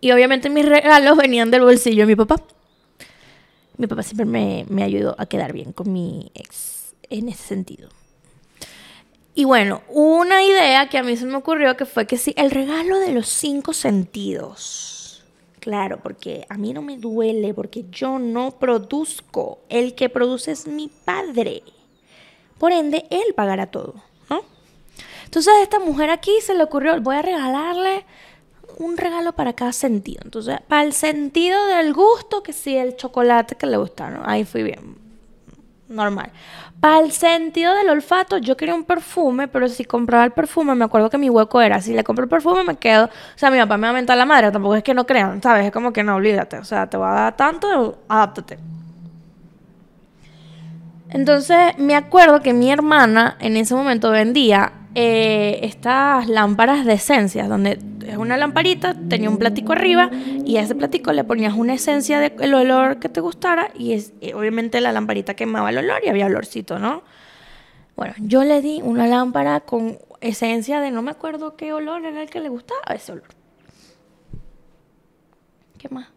Y 0.02 0.12
obviamente 0.12 0.50
mis 0.50 0.66
regalos 0.66 1.18
venían 1.18 1.50
del 1.50 1.62
bolsillo 1.62 2.04
de 2.04 2.08
mi 2.08 2.16
papá. 2.16 2.36
Mi 3.78 3.88
papá 3.88 4.04
siempre 4.04 4.26
me, 4.26 4.66
me 4.70 4.84
ayudó 4.84 5.16
a 5.18 5.26
quedar 5.26 5.54
bien 5.54 5.72
con 5.72 5.92
mi 5.92 6.32
ex 6.36 6.94
en 7.10 7.30
ese 7.30 7.44
sentido. 7.44 7.90
Y 9.36 9.46
bueno, 9.46 9.82
una 9.90 10.44
idea 10.44 10.90
que 10.90 10.98
a 11.00 11.04
mí 11.04 11.18
se 11.18 11.26
me 11.26 11.36
ocurrió 11.36 11.76
que 11.76 11.86
fue 11.86 12.06
que 12.06 12.18
sí, 12.18 12.34
el 12.38 12.52
regalo 12.52 13.00
de 13.00 13.14
los 13.14 13.28
cinco 13.28 13.74
sentidos. 13.74 14.93
Claro, 15.64 16.02
porque 16.04 16.46
a 16.50 16.58
mí 16.58 16.74
no 16.74 16.82
me 16.82 16.98
duele, 16.98 17.54
porque 17.54 17.86
yo 17.90 18.20
no 18.20 18.52
produzco. 18.60 19.60
El 19.70 19.96
que 19.96 20.10
produce 20.10 20.52
es 20.52 20.68
mi 20.68 20.90
padre. 20.90 21.64
Por 22.58 22.74
ende, 22.74 23.06
él 23.10 23.34
pagará 23.34 23.68
todo, 23.68 23.94
¿no? 24.30 24.42
Entonces 25.24 25.54
a 25.54 25.62
esta 25.62 25.80
mujer 25.80 26.10
aquí 26.10 26.34
se 26.42 26.54
le 26.54 26.66
ocurrió, 26.66 27.00
voy 27.00 27.16
a 27.16 27.22
regalarle 27.22 28.06
un 28.78 28.98
regalo 28.98 29.32
para 29.32 29.54
cada 29.54 29.72
sentido. 29.72 30.20
Entonces, 30.26 30.60
para 30.68 30.84
el 30.84 30.92
sentido 30.92 31.66
del 31.68 31.94
gusto, 31.94 32.44
que 32.44 32.52
sí, 32.52 32.76
el 32.76 32.98
chocolate 32.98 33.56
que 33.56 33.66
le 33.66 33.78
gusta, 33.78 34.10
¿no? 34.10 34.22
Ahí 34.26 34.44
fui 34.44 34.64
bien. 34.64 34.98
Normal. 35.94 36.32
Para 36.80 37.00
el 37.00 37.12
sentido 37.12 37.74
del 37.76 37.90
olfato, 37.90 38.40
yo 38.40 38.58
quería 38.58 38.76
un 38.76 38.84
perfume, 38.84 39.48
pero 39.48 39.70
si 39.70 39.86
compraba 39.86 40.26
el 40.26 40.32
perfume, 40.32 40.76
me 40.76 40.84
acuerdo 40.84 41.10
que 41.10 41.18
mi 41.18 41.30
hueco 41.30 41.62
era, 41.62 41.80
si 41.82 41.94
le 41.94 42.04
compro 42.04 42.24
el 42.24 42.30
perfume, 42.30 42.64
me 42.64 42.76
quedo. 42.76 43.06
O 43.06 43.38
sea, 43.38 43.52
mi 43.52 43.60
papá 43.60 43.78
me 43.78 43.88
va 43.88 43.92
a 43.92 43.94
mentar 43.94 44.18
la 44.18 44.26
madre, 44.26 44.52
tampoco 44.52 44.76
es 44.76 44.84
que 44.84 44.94
no 44.94 45.06
crean, 45.06 45.42
¿sabes? 45.42 45.68
Es 45.68 45.72
como 45.72 45.94
que 45.94 46.04
no, 46.04 46.16
olvídate. 46.16 46.58
O 46.58 46.66
sea, 46.66 46.88
te 46.88 46.98
va 46.98 47.12
a 47.12 47.22
dar 47.24 47.38
tanto, 47.38 48.00
adáptate. 48.10 48.58
Entonces, 51.10 51.78
me 51.78 51.96
acuerdo 51.96 52.42
que 52.42 52.54
mi 52.54 52.72
hermana 52.72 53.38
en 53.40 53.56
ese 53.56 53.76
momento 53.76 54.10
vendía 54.10 54.74
eh, 54.96 55.60
estas 55.62 56.28
lámparas 56.28 56.86
de 56.86 56.94
esencias, 56.94 57.48
donde 57.48 57.80
es 58.08 58.18
una 58.18 58.38
lamparita, 58.38 58.96
tenía 59.10 59.30
un 59.30 59.38
platico 59.38 59.74
arriba 59.74 60.10
y 60.46 60.58
a 60.58 60.62
ese 60.62 60.76
platico 60.76 61.12
le 61.12 61.24
ponías 61.24 61.54
una 61.54 61.74
esencia 61.74 62.20
del 62.20 62.54
olor 62.54 63.00
que 63.00 63.10
te 63.10 63.22
gustara 63.22 63.70
y 63.76 63.94
es, 63.94 64.14
obviamente 64.34 64.82
la 64.82 64.92
lamparita 64.92 65.36
quemaba 65.36 65.70
el 65.70 65.78
olor 65.78 66.02
y 66.04 66.10
había 66.10 66.26
olorcito, 66.26 66.80
¿no? 66.80 67.04
Bueno, 67.96 68.14
yo 68.20 68.44
le 68.44 68.62
di 68.62 68.82
una 68.84 69.08
lámpara 69.08 69.60
con 69.62 70.00
esencia 70.22 70.80
de 70.80 70.92
no 70.92 71.02
me 71.02 71.12
acuerdo 71.12 71.56
qué 71.56 71.74
olor 71.74 72.06
era 72.06 72.22
el 72.22 72.30
que 72.30 72.40
le 72.40 72.50
gustaba 72.50 72.82
ese 72.94 73.12
olor. 73.12 73.28
¿Qué 75.78 75.90
más? 75.90 76.08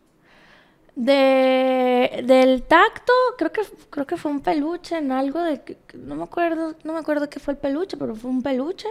De, 0.95 2.23
del 2.25 2.63
tacto, 2.63 3.13
creo 3.37 3.53
que, 3.53 3.61
creo 3.91 4.07
que 4.07 4.17
fue 4.17 4.31
un 4.31 4.41
peluche 4.41 4.97
en 4.97 5.13
algo 5.13 5.43
de... 5.43 5.77
No 5.95 6.15
me 6.15 6.23
acuerdo, 6.23 6.75
no 6.85 6.95
me 6.95 6.99
acuerdo 7.01 7.29
qué 7.29 7.39
fue 7.39 7.53
el 7.55 7.59
peluche, 7.59 7.97
pero 7.99 8.15
fue 8.15 8.31
un 8.31 8.43
peluche. 8.43 8.89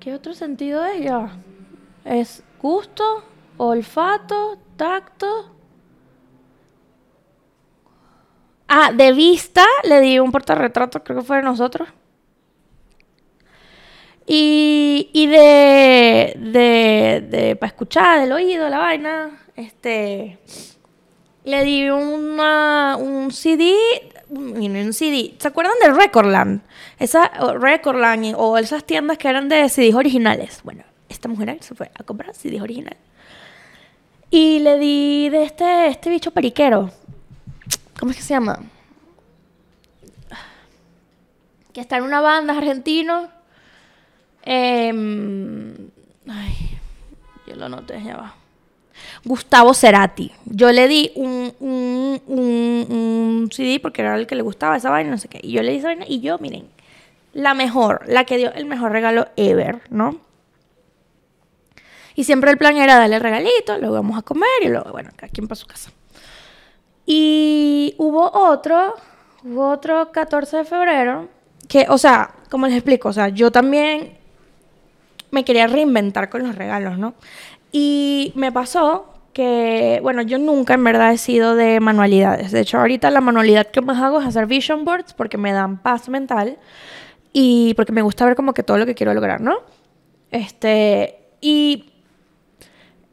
¿Qué 0.00 0.14
otro 0.14 0.32
sentido 0.32 0.82
es 0.86 1.04
ya? 1.04 1.30
Es 2.06 2.42
gusto, 2.58 3.22
olfato, 3.58 4.56
tacto. 4.76 5.54
Ah, 8.66 8.92
de 8.92 9.12
vista 9.12 9.62
le 9.84 10.00
di 10.00 10.18
un 10.18 10.32
portarretrato, 10.32 11.04
creo 11.04 11.18
que 11.18 11.24
fue 11.26 11.36
de 11.36 11.42
nosotros. 11.42 11.86
Y, 14.26 15.10
y 15.12 15.26
de, 15.26 16.34
de, 16.38 17.26
de 17.28 17.56
para 17.56 17.68
escuchar, 17.68 18.20
del 18.20 18.32
oído, 18.32 18.70
la 18.70 18.78
vaina, 18.78 19.38
este, 19.54 20.38
le 21.50 21.64
di 21.64 21.88
una, 21.90 22.96
un 22.98 23.30
CD, 23.30 23.74
un 24.28 24.92
CD, 24.92 25.34
¿se 25.38 25.48
acuerdan 25.48 25.74
de 25.82 25.92
Recordland? 25.92 26.62
Esa 26.98 27.28
Recordland 27.28 28.34
o 28.36 28.58
esas 28.58 28.84
tiendas 28.84 29.18
que 29.18 29.28
eran 29.28 29.48
de 29.48 29.68
CDs 29.68 29.94
originales. 29.94 30.60
Bueno, 30.64 30.84
esta 31.08 31.28
mujer 31.28 31.58
se 31.60 31.74
fue 31.74 31.90
a 31.94 32.04
comprar 32.04 32.34
CDs 32.34 32.60
originales. 32.60 32.98
Y 34.30 34.60
le 34.60 34.78
di 34.78 35.28
de 35.28 35.42
este, 35.42 35.88
este 35.88 36.08
bicho 36.10 36.30
periquero. 36.30 36.90
¿Cómo 37.98 38.12
es 38.12 38.16
que 38.16 38.22
se 38.22 38.34
llama? 38.34 38.60
Que 41.72 41.80
está 41.80 41.96
en 41.96 42.04
una 42.04 42.20
banda 42.20 42.56
argentino 42.56 43.28
Em, 44.42 45.90
ay, 46.28 46.78
yo 47.46 47.56
lo 47.56 47.68
noté, 47.68 48.02
ya 48.02 48.16
va. 48.16 48.34
Gustavo 49.24 49.74
Cerati. 49.74 50.32
Yo 50.46 50.72
le 50.72 50.88
di 50.88 51.12
un, 51.14 51.52
un, 51.60 52.22
un, 52.26 53.48
CD 53.50 53.80
porque 53.80 54.02
era 54.02 54.16
el 54.16 54.26
que 54.26 54.34
le 54.34 54.42
gustaba 54.42 54.76
esa 54.76 54.90
vaina, 54.90 55.10
no 55.10 55.18
sé 55.18 55.28
qué. 55.28 55.40
Y 55.42 55.52
yo 55.52 55.62
le 55.62 55.72
di 55.72 55.78
esa 55.78 55.88
vaina 55.88 56.04
y 56.08 56.20
yo, 56.20 56.38
miren, 56.38 56.68
la 57.32 57.54
mejor, 57.54 58.02
la 58.06 58.24
que 58.24 58.36
dio 58.36 58.52
el 58.52 58.66
mejor 58.66 58.92
regalo 58.92 59.28
ever, 59.36 59.80
¿no? 59.90 60.20
Y 62.14 62.24
siempre 62.24 62.50
el 62.50 62.58
plan 62.58 62.76
era 62.76 62.96
darle 62.98 63.16
el 63.16 63.22
regalito, 63.22 63.78
luego 63.78 63.94
vamos 63.94 64.18
a 64.18 64.22
comer 64.22 64.48
y 64.62 64.68
luego, 64.68 64.90
bueno, 64.90 65.10
cada 65.16 65.32
quien 65.32 65.46
para 65.46 65.56
su 65.56 65.66
casa. 65.66 65.90
Y 67.06 67.94
hubo 67.98 68.30
otro, 68.32 68.94
hubo 69.44 69.70
otro 69.70 70.12
14 70.12 70.58
de 70.58 70.64
febrero, 70.64 71.28
que, 71.68 71.86
o 71.88 71.98
sea, 71.98 72.34
como 72.50 72.66
les 72.66 72.76
explico, 72.76 73.08
o 73.08 73.12
sea, 73.12 73.28
yo 73.28 73.50
también 73.50 74.18
me 75.30 75.44
quería 75.44 75.66
reinventar 75.66 76.28
con 76.28 76.42
los 76.42 76.56
regalos, 76.56 76.98
¿no? 76.98 77.14
Y 77.72 78.32
me 78.34 78.50
pasó 78.52 79.06
que, 79.32 80.00
bueno, 80.02 80.22
yo 80.22 80.38
nunca 80.38 80.74
en 80.74 80.84
verdad 80.84 81.12
he 81.12 81.18
sido 81.18 81.54
de 81.54 81.80
manualidades. 81.80 82.50
De 82.52 82.60
hecho, 82.60 82.78
ahorita 82.78 83.10
la 83.10 83.20
manualidad 83.20 83.66
que 83.68 83.80
más 83.80 84.02
hago 84.02 84.20
es 84.20 84.26
hacer 84.26 84.46
vision 84.46 84.84
boards 84.84 85.14
porque 85.14 85.38
me 85.38 85.52
dan 85.52 85.78
paz 85.78 86.08
mental 86.08 86.58
y 87.32 87.74
porque 87.74 87.92
me 87.92 88.02
gusta 88.02 88.24
ver 88.26 88.34
como 88.36 88.54
que 88.54 88.62
todo 88.64 88.78
lo 88.78 88.86
que 88.86 88.94
quiero 88.94 89.14
lograr, 89.14 89.40
¿no? 89.40 89.58
Este, 90.32 91.20
y 91.40 91.92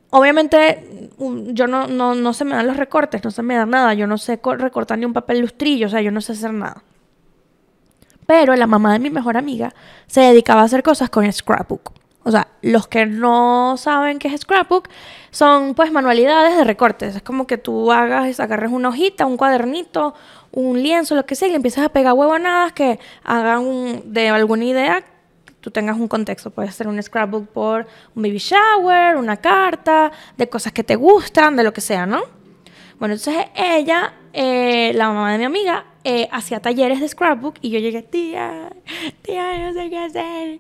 obviamente 0.10 1.10
un- 1.18 1.54
yo 1.56 1.68
no, 1.68 1.88
no, 1.88 2.16
no 2.16 2.34
se 2.34 2.46
me 2.46 2.56
dan 2.56 2.68
los 2.68 2.78
recortes, 2.78 3.24
no 3.24 3.32
se 3.32 3.44
me 3.44 3.56
da 3.56 3.66
nada, 3.66 3.94
yo 3.94 4.08
no 4.08 4.18
sé 4.18 4.40
co- 4.40 4.56
recortar 4.56 4.98
ni 4.98 5.06
un 5.06 5.14
papel 5.14 5.40
lustrillo, 5.40 5.88
o 5.88 5.90
sea, 5.90 6.02
yo 6.02 6.12
no 6.12 6.22
sé 6.22 6.34
hacer 6.34 6.54
nada. 6.54 6.84
Pero 8.26 8.56
la 8.56 8.68
mamá 8.68 8.94
de 8.94 9.00
mi 9.00 9.10
mejor 9.10 9.38
amiga 9.38 9.74
se 10.08 10.22
dedicaba 10.22 10.62
a 10.62 10.66
hacer 10.66 10.84
cosas 10.84 11.10
con 11.10 11.32
scrapbook. 11.32 11.94
O 12.28 12.32
sea, 12.32 12.50
los 12.62 12.90
que 12.90 13.06
no 13.06 13.76
saben 13.78 14.20
qué 14.20 14.28
es 14.28 14.42
scrapbook 14.42 14.90
son 15.32 15.76
pues 15.76 15.94
manualidades 15.94 16.58
de 16.58 16.66
recortes. 16.66 17.16
Es 17.16 17.22
como 17.22 17.48
que 17.48 17.58
tú 17.58 17.90
hagas, 17.94 18.42
agarres 18.42 18.70
una 18.72 18.90
hojita, 18.90 19.26
un 19.26 19.38
cuadernito, 19.38 20.14
un 20.52 20.84
lienzo, 20.84 21.16
lo 21.16 21.26
que 21.26 21.36
sea, 21.36 21.48
y 21.48 21.56
empiezas 21.56 21.86
a 21.86 21.90
pegar 21.90 22.12
huevonadas 22.14 22.74
que 22.74 23.00
hagan 23.24 23.60
un- 23.60 24.02
de 24.14 24.28
alguna 24.28 24.66
idea 24.66 25.04
tú 25.62 25.72
tengas 25.72 25.96
un 25.98 26.10
contexto. 26.10 26.52
Puede 26.52 26.70
ser 26.72 26.90
un 26.90 27.02
scrapbook 27.02 27.48
por 27.48 27.88
un 28.14 28.24
baby 28.24 28.40
shower, 28.40 29.16
una 29.16 29.38
carta, 29.38 30.12
de 30.38 30.50
cosas 30.50 30.74
que 30.74 30.84
te 30.84 30.96
gustan, 30.98 31.56
de 31.56 31.64
lo 31.64 31.72
que 31.72 31.82
sea, 31.82 32.06
¿no? 32.06 32.24
Bueno, 33.00 33.16
entonces 33.16 33.46
ella, 33.56 34.14
eh, 34.34 34.92
la 34.96 35.08
mamá 35.10 35.32
de 35.32 35.38
mi 35.38 35.46
amiga, 35.46 35.86
eh, 36.10 36.30
hacía 36.32 36.62
talleres 36.62 37.02
de 37.02 37.08
scrapbook 37.10 37.56
y 37.62 37.70
yo 37.70 37.80
llegué, 37.80 38.02
tía, 38.02 38.72
tía, 39.24 39.58
yo 39.60 39.66
no 39.68 39.74
sé 39.74 39.90
qué 39.90 39.98
hacer, 39.98 40.60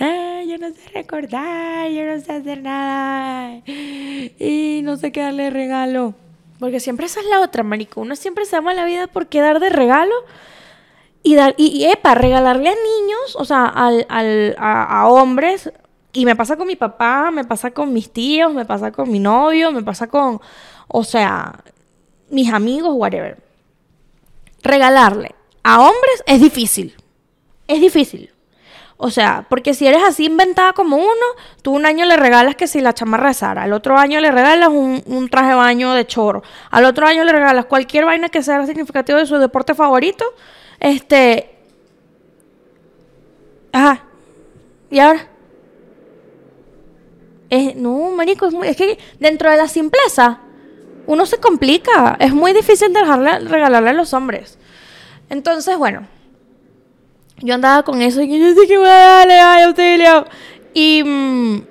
ah, 0.00 0.42
yo 0.46 0.58
no 0.58 0.68
sé 0.68 0.88
recordar, 0.94 1.90
yo 1.90 2.04
no 2.04 2.20
sé 2.20 2.32
hacer 2.32 2.60
nada 2.62 3.62
y 3.66 4.80
no 4.84 4.96
sé 4.98 5.10
qué 5.12 5.20
darle 5.22 5.48
regalo. 5.50 6.14
Porque 6.60 6.78
siempre 6.78 7.06
esa 7.06 7.20
es 7.20 7.26
la 7.26 7.40
otra, 7.40 7.62
marico. 7.64 8.00
Uno 8.02 8.14
siempre 8.14 8.44
se 8.44 8.54
ama 8.56 8.72
la 8.74 8.84
vida 8.84 9.06
por 9.08 9.26
qué 9.26 9.40
dar 9.40 9.58
de 9.60 9.70
regalo 9.70 10.14
y 11.22 11.34
dar, 11.36 11.54
y, 11.56 11.66
y, 11.68 11.84
epa, 11.86 12.14
regalarle 12.14 12.68
a 12.68 12.72
niños, 12.74 13.36
o 13.36 13.44
sea, 13.44 13.66
al, 13.66 14.06
al- 14.08 14.54
a, 14.58 15.00
a 15.02 15.08
hombres, 15.08 15.72
y 16.12 16.24
me 16.24 16.36
pasa 16.36 16.56
con 16.56 16.66
mi 16.66 16.76
papá, 16.76 17.30
me 17.32 17.44
pasa 17.44 17.70
con 17.70 17.92
mis 17.92 18.12
tíos, 18.12 18.52
me 18.52 18.64
pasa 18.64 18.92
con 18.92 19.10
mi 19.10 19.18
novio, 19.20 19.72
me 19.72 19.82
pasa 19.82 20.06
con, 20.08 20.40
o 20.88 21.04
sea, 21.04 21.60
mis 22.30 22.52
amigos, 22.52 22.92
whatever. 22.94 23.38
Regalarle 24.62 25.34
a 25.62 25.80
hombres 25.80 26.22
es 26.26 26.40
difícil. 26.40 26.96
Es 27.68 27.80
difícil. 27.80 28.30
O 29.04 29.10
sea, 29.10 29.46
porque 29.48 29.74
si 29.74 29.86
eres 29.86 30.02
así 30.04 30.26
inventada 30.26 30.72
como 30.74 30.96
uno, 30.96 31.26
tú 31.62 31.72
un 31.72 31.86
año 31.86 32.04
le 32.06 32.16
regalas 32.16 32.54
que 32.54 32.68
si 32.68 32.80
la 32.80 32.94
chamarra 32.94 33.28
de 33.28 33.34
Sara, 33.34 33.64
al 33.64 33.72
otro 33.72 33.98
año 33.98 34.20
le 34.20 34.30
regalas 34.30 34.68
un, 34.68 35.02
un 35.06 35.28
traje 35.28 35.48
de 35.48 35.54
baño 35.56 35.92
de 35.94 36.06
choro, 36.06 36.44
al 36.70 36.84
otro 36.84 37.06
año 37.06 37.24
le 37.24 37.32
regalas 37.32 37.64
cualquier 37.64 38.04
vaina 38.04 38.28
que 38.28 38.44
sea 38.44 38.64
significativo 38.64 39.18
de 39.18 39.26
su 39.26 39.38
deporte 39.38 39.74
favorito, 39.74 40.24
este... 40.78 41.48
Ajá. 43.72 44.04
¿Y 44.90 45.00
ahora? 45.00 45.26
Es, 47.50 47.74
no, 47.74 48.10
marico, 48.12 48.46
es, 48.46 48.54
muy- 48.54 48.68
es 48.68 48.76
que 48.76 48.98
dentro 49.18 49.50
de 49.50 49.56
la 49.56 49.66
simpleza 49.66 50.40
uno 51.12 51.26
se 51.26 51.38
complica. 51.38 52.16
Es 52.18 52.32
muy 52.32 52.52
difícil 52.52 52.92
dejarle, 52.92 53.40
regalarle 53.40 53.90
a 53.90 53.92
los 53.92 54.14
hombres. 54.14 54.58
Entonces, 55.28 55.76
bueno, 55.76 56.06
yo 57.38 57.54
andaba 57.54 57.82
con 57.82 58.00
eso 58.02 58.22
y 58.22 58.38
yo 58.68 58.84
a 58.84 58.88
darle, 58.88 59.34
ay, 59.34 59.62
auxilio. 59.64 60.26
Y 60.74 61.02
mm, 61.04 61.62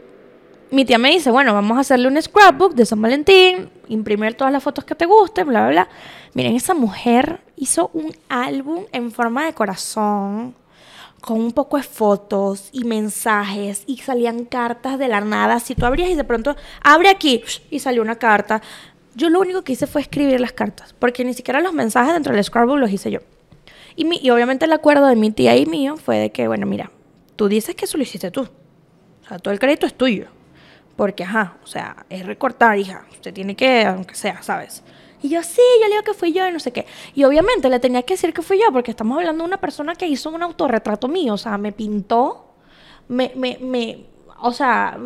mi 0.71 0.85
tía 0.85 0.97
me 0.97 1.11
dice, 1.11 1.31
bueno, 1.31 1.53
vamos 1.53 1.77
a 1.77 1.81
hacerle 1.81 2.07
un 2.07 2.21
scrapbook 2.21 2.75
de 2.75 2.85
San 2.85 3.01
Valentín, 3.01 3.69
imprimir 3.87 4.35
todas 4.35 4.53
las 4.53 4.63
fotos 4.63 4.85
que 4.85 4.95
te 4.95 5.05
gusten, 5.05 5.47
bla, 5.47 5.61
bla, 5.61 5.71
bla. 5.71 5.89
Miren, 6.33 6.55
esa 6.55 6.73
mujer 6.73 7.41
hizo 7.55 7.89
un 7.93 8.15
álbum 8.29 8.85
en 8.91 9.11
forma 9.11 9.45
de 9.45 9.53
corazón, 9.53 10.55
con 11.19 11.39
un 11.39 11.51
poco 11.51 11.77
de 11.77 11.83
fotos 11.83 12.69
y 12.71 12.83
mensajes, 12.83 13.83
y 13.85 13.97
salían 13.97 14.45
cartas 14.45 14.97
de 14.97 15.07
la 15.07 15.21
nada. 15.21 15.59
Si 15.59 15.75
tú 15.75 15.85
abrías 15.85 16.09
y 16.09 16.15
de 16.15 16.23
pronto, 16.23 16.55
abre 16.81 17.09
aquí, 17.09 17.43
y 17.69 17.79
salió 17.79 18.01
una 18.01 18.15
carta. 18.15 18.61
Yo 19.15 19.29
lo 19.29 19.39
único 19.39 19.63
que 19.63 19.73
hice 19.73 19.87
fue 19.87 20.01
escribir 20.01 20.39
las 20.39 20.53
cartas, 20.53 20.95
porque 20.97 21.25
ni 21.25 21.33
siquiera 21.33 21.59
los 21.59 21.73
mensajes 21.73 22.13
dentro 22.13 22.33
del 22.33 22.43
scrapbook 22.43 22.77
los 22.77 22.91
hice 22.91 23.11
yo. 23.11 23.19
Y, 23.95 24.05
mi- 24.05 24.19
y 24.21 24.29
obviamente 24.29 24.65
el 24.65 24.73
acuerdo 24.73 25.07
de 25.07 25.15
mi 25.15 25.31
tía 25.31 25.55
y 25.57 25.65
mío 25.65 25.97
fue 25.97 26.17
de 26.17 26.31
que, 26.31 26.47
bueno, 26.47 26.65
mira, 26.65 26.91
tú 27.35 27.49
dices 27.49 27.75
que 27.75 27.85
eso 27.85 27.97
lo 27.97 28.03
hiciste 28.03 28.31
tú. 28.31 28.41
O 29.23 29.27
sea, 29.27 29.37
todo 29.39 29.53
el 29.53 29.59
crédito 29.59 29.85
es 29.85 29.93
tuyo. 29.93 30.27
Porque, 30.95 31.23
ajá, 31.23 31.57
o 31.63 31.67
sea, 31.67 32.05
es 32.09 32.25
recortar, 32.25 32.77
hija. 32.77 33.05
Usted 33.11 33.33
tiene 33.33 33.55
que, 33.55 33.85
aunque 33.85 34.15
sea, 34.15 34.41
¿sabes? 34.43 34.83
Y 35.21 35.29
yo, 35.29 35.41
sí, 35.43 35.61
yo 35.81 35.87
le 35.87 35.91
digo 35.95 36.03
que 36.03 36.13
fui 36.13 36.31
yo 36.31 36.47
y 36.47 36.51
no 36.51 36.59
sé 36.59 36.71
qué. 36.71 36.85
Y 37.13 37.23
obviamente 37.23 37.69
le 37.69 37.79
tenía 37.79 38.03
que 38.03 38.13
decir 38.13 38.33
que 38.33 38.41
fui 38.41 38.59
yo, 38.59 38.71
porque 38.71 38.91
estamos 38.91 39.17
hablando 39.17 39.43
de 39.43 39.47
una 39.47 39.57
persona 39.59 39.95
que 39.95 40.07
hizo 40.07 40.29
un 40.29 40.41
autorretrato 40.43 41.07
mío. 41.07 41.33
O 41.33 41.37
sea, 41.37 41.57
me 41.57 41.71
pintó, 41.71 42.53
me, 43.07 43.31
me, 43.35 43.57
me, 43.61 44.05
o 44.39 44.51
sea, 44.51 44.97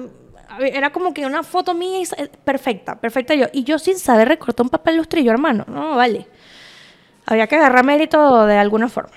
era 0.59 0.91
como 0.91 1.13
que 1.13 1.25
una 1.25 1.43
foto 1.43 1.73
mía 1.73 2.05
sa- 2.05 2.17
perfecta, 2.43 2.99
perfecta 2.99 3.33
yo. 3.35 3.47
Y 3.53 3.63
yo 3.63 3.79
sin 3.79 3.97
saber 3.99 4.27
recortar 4.27 4.63
un 4.65 4.69
papel 4.69 4.97
lustrillo, 4.97 5.31
hermano. 5.31 5.65
No, 5.67 5.95
vale. 5.95 6.27
Había 7.25 7.47
que 7.47 7.55
agarrar 7.55 7.85
mérito 7.85 8.45
de 8.45 8.57
alguna 8.57 8.89
forma. 8.89 9.13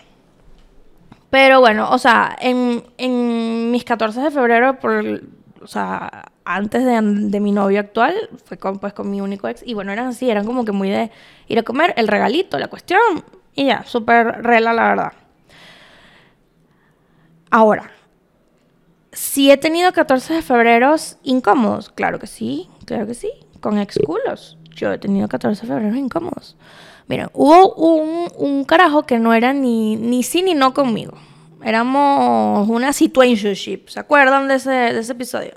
Pero 1.31 1.61
bueno, 1.61 1.91
o 1.91 1.99
sea, 1.99 2.37
en, 2.41 2.83
en 2.97 3.71
mis 3.71 3.85
14 3.85 4.21
de 4.21 4.31
febrero, 4.31 4.79
o 5.61 5.67
sea, 5.67 6.25
antes 6.45 6.85
de, 6.85 7.01
de 7.03 7.41
mi 7.41 7.53
novio 7.53 7.81
actual, 7.81 8.15
fue 8.47 8.57
con, 8.57 8.79
pues, 8.79 8.95
con 8.95 9.11
mi 9.11 9.21
único 9.21 9.47
ex. 9.49 9.63
Y 9.67 9.75
bueno, 9.75 9.93
eran 9.93 10.07
así, 10.09 10.31
eran 10.31 10.47
como 10.47 10.65
que 10.65 10.73
muy 10.73 10.89
de 10.89 11.11
ir 11.49 11.59
a 11.59 11.63
comer, 11.63 11.93
el 11.99 12.09
regalito, 12.09 12.59
la 12.59 12.69
cuestión. 12.69 13.01
Y 13.55 13.67
ya, 13.67 13.85
súper 13.85 14.43
rela, 14.43 14.73
la 14.73 14.89
verdad. 14.89 15.13
Ahora, 17.51 17.91
si 19.19 19.51
he 19.51 19.57
tenido 19.57 19.93
14 19.93 20.33
de 20.33 20.43
febrero 20.43 20.95
incómodos, 21.25 21.91
claro 21.91 22.21
que 22.21 22.29
sí, 22.29 22.69
claro 22.85 23.05
que 23.05 23.15
sí, 23.15 23.29
con 23.61 23.77
ex 23.79 23.99
culos. 24.07 24.57
Yo 24.77 24.93
he 24.93 24.99
tenido 24.99 25.27
14 25.27 25.61
de 25.61 25.67
febrero 25.67 25.97
incómodos. 25.97 26.57
Miren, 27.09 27.29
hubo 27.33 27.75
un, 27.75 28.29
un 28.37 28.65
carajo 28.65 29.03
que 29.03 29.19
no 29.19 29.35
era 29.35 29.53
ni, 29.53 29.97
ni 29.97 30.23
sí 30.23 30.43
ni 30.43 30.55
no 30.55 30.73
conmigo. 30.73 31.19
Éramos 31.65 32.69
una 32.69 32.93
situationship. 32.93 33.89
¿Se 33.89 33.99
acuerdan 33.99 34.47
de 34.47 34.55
ese, 34.55 34.71
de 34.71 35.01
ese 35.01 35.13
episodio? 35.13 35.55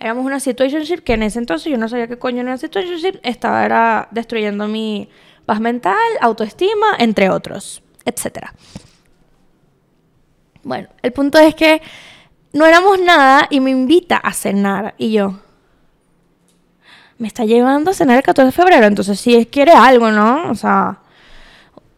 Éramos 0.00 0.26
una 0.26 0.40
situationship 0.40 1.04
que 1.04 1.12
en 1.12 1.22
ese 1.22 1.38
entonces 1.38 1.70
yo 1.70 1.78
no 1.78 1.88
sabía 1.88 2.08
qué 2.08 2.18
coño 2.18 2.40
era 2.40 2.50
una 2.50 2.58
situationship. 2.58 3.20
Estaba 3.22 3.64
era 3.64 4.08
destruyendo 4.10 4.66
mi 4.66 5.08
paz 5.46 5.60
mental, 5.60 5.94
autoestima, 6.20 6.96
entre 6.98 7.30
otros, 7.30 7.80
etcétera. 8.04 8.54
Bueno, 10.64 10.88
el 11.00 11.12
punto 11.12 11.38
es 11.38 11.54
que 11.54 11.80
no 12.54 12.64
éramos 12.66 13.00
nada 13.00 13.46
y 13.50 13.60
me 13.60 13.70
invita 13.70 14.16
a 14.16 14.32
cenar. 14.32 14.94
Y 14.96 15.12
yo, 15.12 15.38
me 17.18 17.28
está 17.28 17.44
llevando 17.44 17.90
a 17.90 17.94
cenar 17.94 18.16
el 18.16 18.22
14 18.22 18.46
de 18.46 18.52
febrero, 18.52 18.86
entonces 18.86 19.20
si 19.20 19.34
él 19.34 19.48
quiere 19.48 19.72
algo, 19.72 20.10
¿no? 20.10 20.50
O 20.50 20.54
sea, 20.54 21.00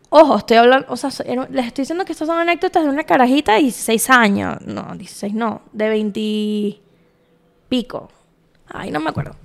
ojo, 0.08 0.38
estoy 0.38 0.56
hablando, 0.56 0.86
o 0.90 0.96
sea, 0.96 1.10
les 1.50 1.66
estoy 1.66 1.82
diciendo 1.82 2.04
que 2.04 2.12
estas 2.12 2.26
son 2.26 2.38
anécdotas 2.38 2.82
de 2.84 2.88
una 2.88 3.04
carajita 3.04 3.52
de 3.52 3.60
16 3.60 4.10
años. 4.10 4.56
No, 4.62 4.94
16 4.96 5.34
no, 5.34 5.60
de 5.72 5.88
20 5.90 6.20
y 6.20 6.82
pico. 7.68 8.08
Ay, 8.68 8.90
no 8.90 9.00
me 9.00 9.10
acuerdo. 9.10 9.36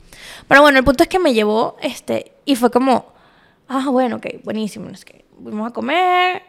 Pero 0.47 0.61
bueno, 0.61 0.79
el 0.79 0.85
punto 0.85 1.03
es 1.03 1.09
que 1.09 1.19
me 1.19 1.33
llevó, 1.33 1.75
este, 1.81 2.33
y 2.45 2.55
fue 2.55 2.71
como, 2.71 3.11
ah, 3.67 3.89
bueno, 3.89 4.15
ok, 4.15 4.27
buenísimo. 4.45 4.89
Es 4.89 5.03
que 5.03 5.25
fuimos 5.43 5.69
a 5.69 5.73
comer. 5.73 6.43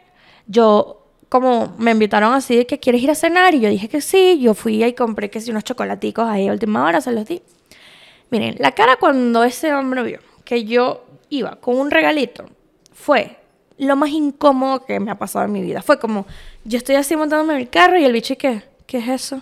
Yo, 0.47 1.02
como 1.33 1.73
me 1.79 1.89
invitaron 1.89 2.31
así 2.35 2.55
de 2.55 2.67
que 2.67 2.79
quieres 2.79 3.01
ir 3.01 3.09
a 3.09 3.15
cenar, 3.15 3.55
y 3.55 3.59
yo 3.59 3.67
dije 3.67 3.89
que 3.89 4.01
sí. 4.01 4.37
Yo 4.39 4.53
fui 4.53 4.83
y 4.83 4.93
compré 4.93 5.31
que 5.31 5.41
sí, 5.41 5.49
unos 5.49 5.63
chocolaticos 5.63 6.29
ahí 6.29 6.47
a 6.47 6.51
última 6.51 6.85
hora, 6.85 7.01
se 7.01 7.11
los 7.11 7.25
di. 7.25 7.41
Miren, 8.29 8.55
la 8.59 8.73
cara 8.73 8.97
cuando 8.97 9.43
ese 9.43 9.73
hombre 9.73 10.03
vio 10.03 10.19
que 10.45 10.63
yo 10.63 11.05
iba 11.29 11.55
con 11.55 11.79
un 11.79 11.89
regalito 11.89 12.45
fue 12.93 13.39
lo 13.79 13.95
más 13.95 14.11
incómodo 14.11 14.85
que 14.85 14.99
me 14.99 15.09
ha 15.09 15.17
pasado 15.17 15.45
en 15.45 15.53
mi 15.53 15.63
vida. 15.63 15.81
Fue 15.81 15.97
como, 15.97 16.27
yo 16.65 16.77
estoy 16.77 16.97
así 16.97 17.15
montándome 17.15 17.55
en 17.55 17.61
el 17.61 17.69
carro 17.71 17.97
y 17.97 18.03
el 18.05 18.13
bicho, 18.13 18.33
¿y 18.33 18.35
qué? 18.35 18.61
¿Qué 18.85 18.99
es 18.99 19.07
eso? 19.07 19.41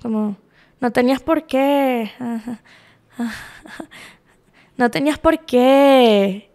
Como, 0.00 0.36
no 0.78 0.92
tenías 0.92 1.20
por 1.20 1.44
qué. 1.48 2.12
No 4.76 4.92
tenías 4.92 5.18
por 5.18 5.44
qué. 5.44 6.52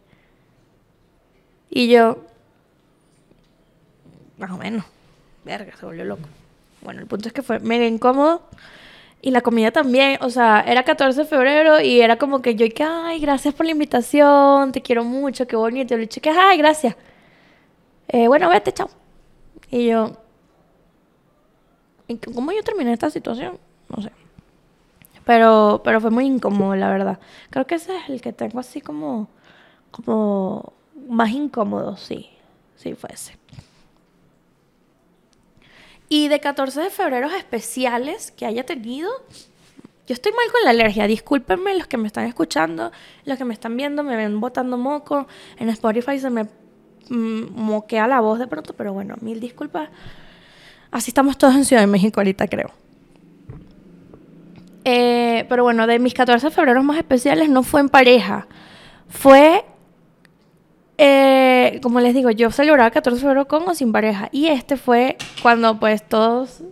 Y 1.70 1.90
yo, 1.90 2.24
más 4.38 4.52
o 4.52 4.58
menos, 4.58 4.86
verga, 5.43 5.76
se 5.78 5.86
volvió 5.86 6.06
loco. 6.06 6.28
Bueno, 6.82 7.02
el 7.02 7.08
punto 7.08 7.28
es 7.28 7.34
que 7.34 7.41
fue 7.41 7.60
mega 7.60 7.86
incómodo. 7.86 8.41
Y 9.22 9.32
la 9.32 9.39
comida 9.39 9.72
también, 9.72 10.17
o 10.22 10.30
sea, 10.30 10.62
era 10.67 10.84
14 10.84 11.22
de 11.22 11.26
febrero 11.26 11.80
y 11.80 12.02
era 12.02 12.17
como 12.17 12.41
que 12.41 12.56
yo, 12.56 12.67
que, 12.67 12.84
ay, 12.84 13.22
gracias 13.22 13.54
por 13.54 13.65
la 13.65 13.72
invitación, 13.72 14.74
te 14.74 14.82
quiero 14.82 15.06
mucho, 15.06 15.48
qué 15.48 15.56
bonito. 15.56 15.93
Y 15.93 15.98
le 15.98 16.08
dije, 16.08 16.30
ay, 16.30 16.58
gracias. 16.58 16.98
Eh, 18.10 18.28
bueno, 18.28 18.50
vete, 18.50 18.74
chao. 18.74 18.89
Y 19.72 19.88
yo, 19.88 20.17
¿y 22.08 22.17
¿cómo 22.17 22.52
yo 22.52 22.62
terminé 22.63 22.91
esta 22.93 23.10
situación? 23.10 23.58
No 23.96 24.04
sé. 24.04 24.12
Pero, 25.26 25.82
pero 25.86 26.02
fue 26.02 26.12
muy 26.12 26.26
incómodo, 26.26 26.76
la 26.76 26.89
verdad. 26.89 27.19
Creo 27.50 27.65
que 27.65 27.76
ese 27.76 27.96
es 27.96 28.10
el 28.10 28.22
que 28.22 28.34
tengo 28.34 28.60
así 28.60 28.82
como, 28.82 29.30
como 29.91 30.74
más 31.08 31.30
incómodo, 31.30 31.96
sí. 31.96 32.30
Sí, 32.76 32.93
fue 32.96 33.12
ese. 33.13 33.38
Y 36.13 36.28
de 36.28 36.39
14 36.39 36.80
de 36.80 36.89
febrero 36.91 37.28
especiales 37.36 38.30
que 38.30 38.45
haya 38.45 38.63
tenido, 38.63 39.10
yo 40.06 40.13
estoy 40.13 40.32
mal 40.32 40.45
con 40.52 40.62
la 40.63 40.69
alergia. 40.69 41.08
Discúlpenme 41.08 41.76
los 41.76 41.88
que 41.88 41.97
me 41.97 42.06
están 42.06 42.26
escuchando, 42.26 42.91
los 43.26 43.36
que 43.36 43.45
me 43.45 43.54
están 43.56 43.76
viendo, 43.76 44.04
me 44.04 44.15
ven 44.15 44.39
botando 44.39 44.78
moco. 44.78 45.26
En 45.58 45.69
Spotify 45.69 46.19
se 46.19 46.30
me 46.30 46.43
mm, 47.10 47.60
moquea 47.60 48.08
la 48.08 48.19
voz 48.19 48.38
de 48.38 48.45
pronto, 48.45 48.76
pero 48.76 48.93
bueno, 48.93 49.15
mil 49.21 49.39
disculpas. 49.39 49.89
Así 50.91 51.10
estamos 51.10 51.36
todos 51.36 51.56
en 51.56 51.65
Ciudad 51.65 51.82
de 51.82 51.88
México 51.88 52.19
ahorita, 52.19 52.47
creo. 52.47 52.69
Eh, 54.86 55.47
pero 55.49 55.63
bueno, 55.63 55.88
de 55.88 55.97
mis 55.97 56.13
14 56.13 56.45
de 56.45 56.52
febrero 56.52 56.84
más 56.84 56.97
especiales 56.97 57.49
no 57.49 57.63
fue 57.63 57.82
en 57.82 57.89
pareja. 57.89 58.45
Fue 59.10 59.65
eh, 60.97 61.79
como 61.82 61.99
les 61.99 62.13
digo, 62.13 62.29
yo 62.32 62.51
celebraba 62.51 62.91
14 62.91 63.15
de 63.15 63.21
febrero 63.21 63.47
con 63.47 63.67
o 63.67 63.75
sin 63.75 63.91
pareja. 63.91 64.29
Y 64.32 64.47
este 64.47 64.77
fue 64.77 65.17
cuando 65.41 65.79
pues 65.79 66.08
todos... 66.08 66.63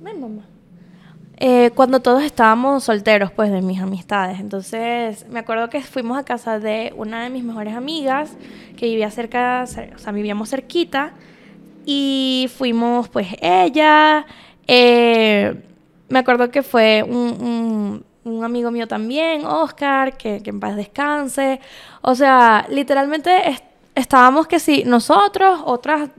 Ven, 0.00 0.20
mamá. 0.20 0.44
Eh, 1.40 1.70
cuando 1.76 2.00
todos 2.00 2.24
estábamos 2.24 2.82
solteros, 2.84 3.30
pues, 3.30 3.52
de 3.52 3.62
mis 3.62 3.80
amistades. 3.80 4.40
Entonces, 4.40 5.24
me 5.28 5.38
acuerdo 5.38 5.70
que 5.70 5.80
fuimos 5.82 6.18
a 6.18 6.24
casa 6.24 6.58
de 6.58 6.92
una 6.96 7.22
de 7.22 7.30
mis 7.30 7.44
mejores 7.44 7.74
amigas, 7.76 8.36
que 8.76 8.86
vivía 8.86 9.08
cerca, 9.12 9.62
o 9.62 9.98
sea, 9.98 10.12
vivíamos 10.12 10.50
cerquita. 10.50 11.12
Y 11.86 12.50
fuimos, 12.56 13.08
pues, 13.08 13.28
ella. 13.40 14.26
Eh, 14.66 15.62
me 16.08 16.18
acuerdo 16.18 16.50
que 16.50 16.62
fue 16.64 17.04
un 17.04 18.04
amigo 18.24 18.70
mío 18.70 18.86
también, 18.86 19.44
Oscar, 19.44 20.16
que, 20.16 20.42
en 20.44 20.60
paz 20.60 20.76
descanse. 20.76 21.60
O 22.02 22.14
sea, 22.14 22.66
literalmente 22.68 23.30
estábamos 23.94 24.46
que 24.46 24.60
sí, 24.60 24.84
nosotros, 24.84 25.60
otras 25.64 26.10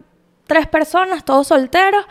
tres 0.48 0.68
personas, 0.68 1.24
todos 1.24 1.48
solteros, 1.48 2.06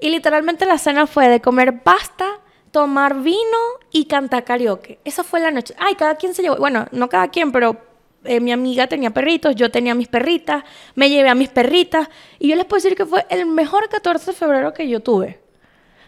y 0.00 0.10
literalmente 0.10 0.66
la 0.66 0.78
cena 0.78 1.06
fue 1.06 1.28
de 1.28 1.40
comer 1.40 1.82
pasta, 1.82 2.40
tomar 2.70 3.20
vino 3.20 3.58
y 3.90 4.06
cantar 4.06 4.44
karaoke. 4.44 4.98
Esa 5.04 5.22
fue 5.22 5.40
la 5.40 5.50
noche. 5.50 5.74
Ay, 5.78 5.94
cada 5.94 6.16
quien 6.16 6.34
se 6.34 6.42
llevó, 6.42 6.56
bueno, 6.56 6.86
no 6.90 7.08
cada 7.08 7.28
quien, 7.28 7.52
pero 7.52 7.76
eh, 8.24 8.40
mi 8.40 8.52
amiga 8.52 8.86
tenía 8.86 9.10
perritos, 9.10 9.54
yo 9.54 9.70
tenía 9.70 9.94
mis 9.94 10.08
perritas, 10.08 10.64
me 10.94 11.10
llevé 11.10 11.28
a 11.28 11.34
mis 11.34 11.48
perritas, 11.48 12.08
y 12.38 12.48
yo 12.48 12.56
les 12.56 12.64
puedo 12.64 12.82
decir 12.82 12.96
que 12.96 13.04
fue 13.04 13.26
el 13.28 13.46
mejor 13.46 13.88
14 13.88 14.32
de 14.32 14.36
febrero 14.36 14.72
que 14.72 14.88
yo 14.88 15.00
tuve. 15.00 15.40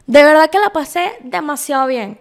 De 0.07 0.23
verdad 0.23 0.51
que 0.51 0.59
la 0.59 0.70
pasé 0.70 1.12
demasiado 1.23 1.87
bien. 1.87 2.18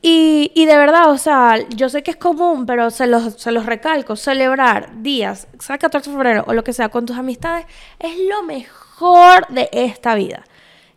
Y, 0.00 0.64
de 0.64 0.76
verdad, 0.76 1.10
o 1.10 1.18
sea, 1.18 1.56
yo 1.70 1.88
sé 1.88 2.02
que 2.02 2.12
es 2.12 2.16
común, 2.16 2.66
pero 2.66 2.90
se 2.90 3.06
los, 3.06 3.34
se 3.34 3.50
los 3.50 3.66
recalco, 3.66 4.14
celebrar 4.14 5.02
días, 5.02 5.48
sea 5.58 5.76
14 5.76 6.10
de 6.10 6.16
febrero 6.16 6.44
o 6.46 6.52
lo 6.54 6.62
que 6.62 6.72
sea 6.72 6.88
con 6.88 7.04
tus 7.04 7.16
amistades, 7.16 7.66
es 7.98 8.16
lo 8.28 8.44
mejor 8.44 9.46
de 9.48 9.68
esta 9.72 10.14
vida. 10.14 10.44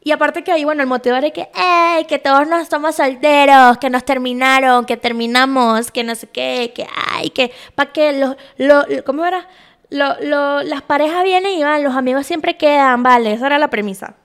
Y 0.03 0.11
aparte 0.11 0.43
que 0.43 0.51
ahí, 0.51 0.63
bueno, 0.63 0.81
el 0.81 0.87
motivo 0.87 1.15
era 1.15 1.29
que, 1.31 1.49
¡ey! 1.55 2.05
Que 2.05 2.19
todos 2.19 2.47
nos 2.47 2.61
estamos 2.61 2.95
solteros, 2.95 3.77
que 3.77 3.89
nos 3.89 4.03
terminaron, 4.03 4.85
que 4.85 4.97
terminamos, 4.97 5.91
que 5.91 6.03
no 6.03 6.15
sé 6.15 6.27
qué, 6.27 6.71
que, 6.75 6.87
¡ay! 7.11 7.29
Que, 7.31 7.51
¿para 7.75 7.91
qué? 7.91 8.13
Lo, 8.13 8.35
lo, 8.57 8.85
¿Cómo 9.03 9.25
era? 9.25 9.47
Lo, 9.89 10.19
lo, 10.21 10.63
las 10.63 10.81
parejas 10.83 11.23
vienen 11.23 11.53
y 11.53 11.63
van, 11.63 11.83
los 11.83 11.95
amigos 11.95 12.25
siempre 12.25 12.57
quedan, 12.57 13.03
vale, 13.03 13.33
esa 13.33 13.47
era 13.47 13.59
la 13.59 13.69
premisa. 13.69 14.15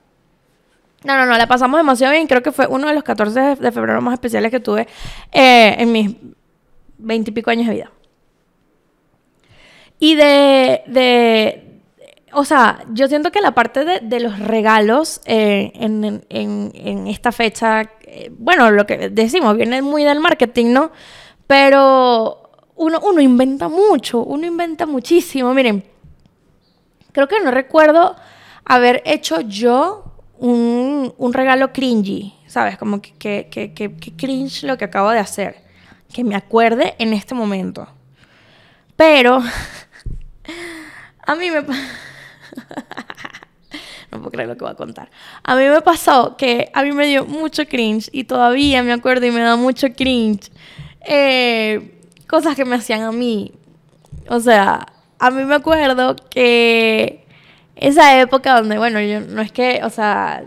No, 1.06 1.16
no, 1.16 1.24
no, 1.24 1.38
la 1.38 1.46
pasamos 1.46 1.78
demasiado 1.78 2.12
bien. 2.12 2.26
Creo 2.26 2.42
que 2.42 2.50
fue 2.50 2.66
uno 2.66 2.88
de 2.88 2.94
los 2.94 3.04
14 3.04 3.54
de 3.60 3.70
febrero 3.70 4.02
más 4.02 4.14
especiales 4.14 4.50
que 4.50 4.58
tuve 4.58 4.88
eh, 5.30 5.76
en 5.78 5.92
mis 5.92 6.16
veintipico 6.98 7.48
años 7.48 7.68
de 7.68 7.74
vida. 7.74 7.92
Y 10.00 10.16
de, 10.16 10.82
de, 10.88 11.80
o 12.32 12.44
sea, 12.44 12.84
yo 12.90 13.06
siento 13.06 13.30
que 13.30 13.40
la 13.40 13.52
parte 13.52 14.00
de, 14.00 14.20
los 14.20 14.40
regalos 14.40 15.20
eh, 15.26 15.70
en, 15.74 17.06
esta 17.06 17.30
fecha, 17.30 17.88
eh, 18.02 18.32
bueno, 18.36 18.72
lo 18.72 18.84
que 18.84 19.08
decimos, 19.08 19.56
viene 19.56 19.82
muy 19.82 20.02
del 20.02 20.18
marketing, 20.18 20.72
¿no? 20.72 20.90
Pero 21.46 22.50
uno, 22.74 22.98
uno 23.00 23.20
inventa 23.20 23.68
mucho, 23.68 24.24
uno 24.24 24.44
inventa 24.44 24.86
muchísimo. 24.86 25.54
Miren, 25.54 25.84
creo 27.12 27.28
que 27.28 27.38
no 27.38 27.52
recuerdo 27.52 28.16
haber 28.64 29.02
hecho 29.06 29.40
yo 29.42 30.15
un, 30.38 31.14
un 31.16 31.32
regalo 31.32 31.72
cringy, 31.72 32.34
¿sabes? 32.46 32.76
Como 32.78 33.00
que, 33.00 33.12
que, 33.12 33.48
que, 33.50 33.72
que, 33.74 34.16
cringe 34.16 34.64
lo 34.64 34.76
que 34.76 34.84
acabo 34.84 35.10
de 35.10 35.18
hacer. 35.18 35.64
Que 36.12 36.24
me 36.24 36.36
acuerde 36.36 36.94
en 36.98 37.12
este 37.12 37.34
momento. 37.34 37.88
Pero 38.96 39.42
a 41.26 41.34
mí 41.34 41.50
me... 41.50 41.62
no 44.10 44.18
puedo 44.18 44.30
creer 44.30 44.48
lo 44.48 44.56
que 44.56 44.64
voy 44.64 44.72
a 44.72 44.76
contar. 44.76 45.10
A 45.42 45.56
mí 45.56 45.64
me 45.64 45.80
pasó 45.82 46.36
que 46.36 46.70
a 46.72 46.82
mí 46.82 46.92
me 46.92 47.06
dio 47.06 47.24
mucho 47.26 47.66
cringe 47.66 48.08
y 48.12 48.24
todavía 48.24 48.82
me 48.82 48.92
acuerdo 48.92 49.26
y 49.26 49.30
me 49.30 49.40
da 49.40 49.56
mucho 49.56 49.88
cringe. 49.94 50.50
Eh, 51.00 52.00
cosas 52.26 52.56
que 52.56 52.64
me 52.64 52.76
hacían 52.76 53.02
a 53.02 53.12
mí. 53.12 53.52
O 54.28 54.40
sea, 54.40 54.86
a 55.18 55.30
mí 55.30 55.44
me 55.44 55.54
acuerdo 55.54 56.16
que 56.30 57.25
esa 57.76 58.18
época 58.20 58.56
donde, 58.56 58.78
bueno, 58.78 59.00
yo 59.00 59.20
no 59.20 59.42
es 59.42 59.52
que, 59.52 59.80
o 59.84 59.90
sea, 59.90 60.42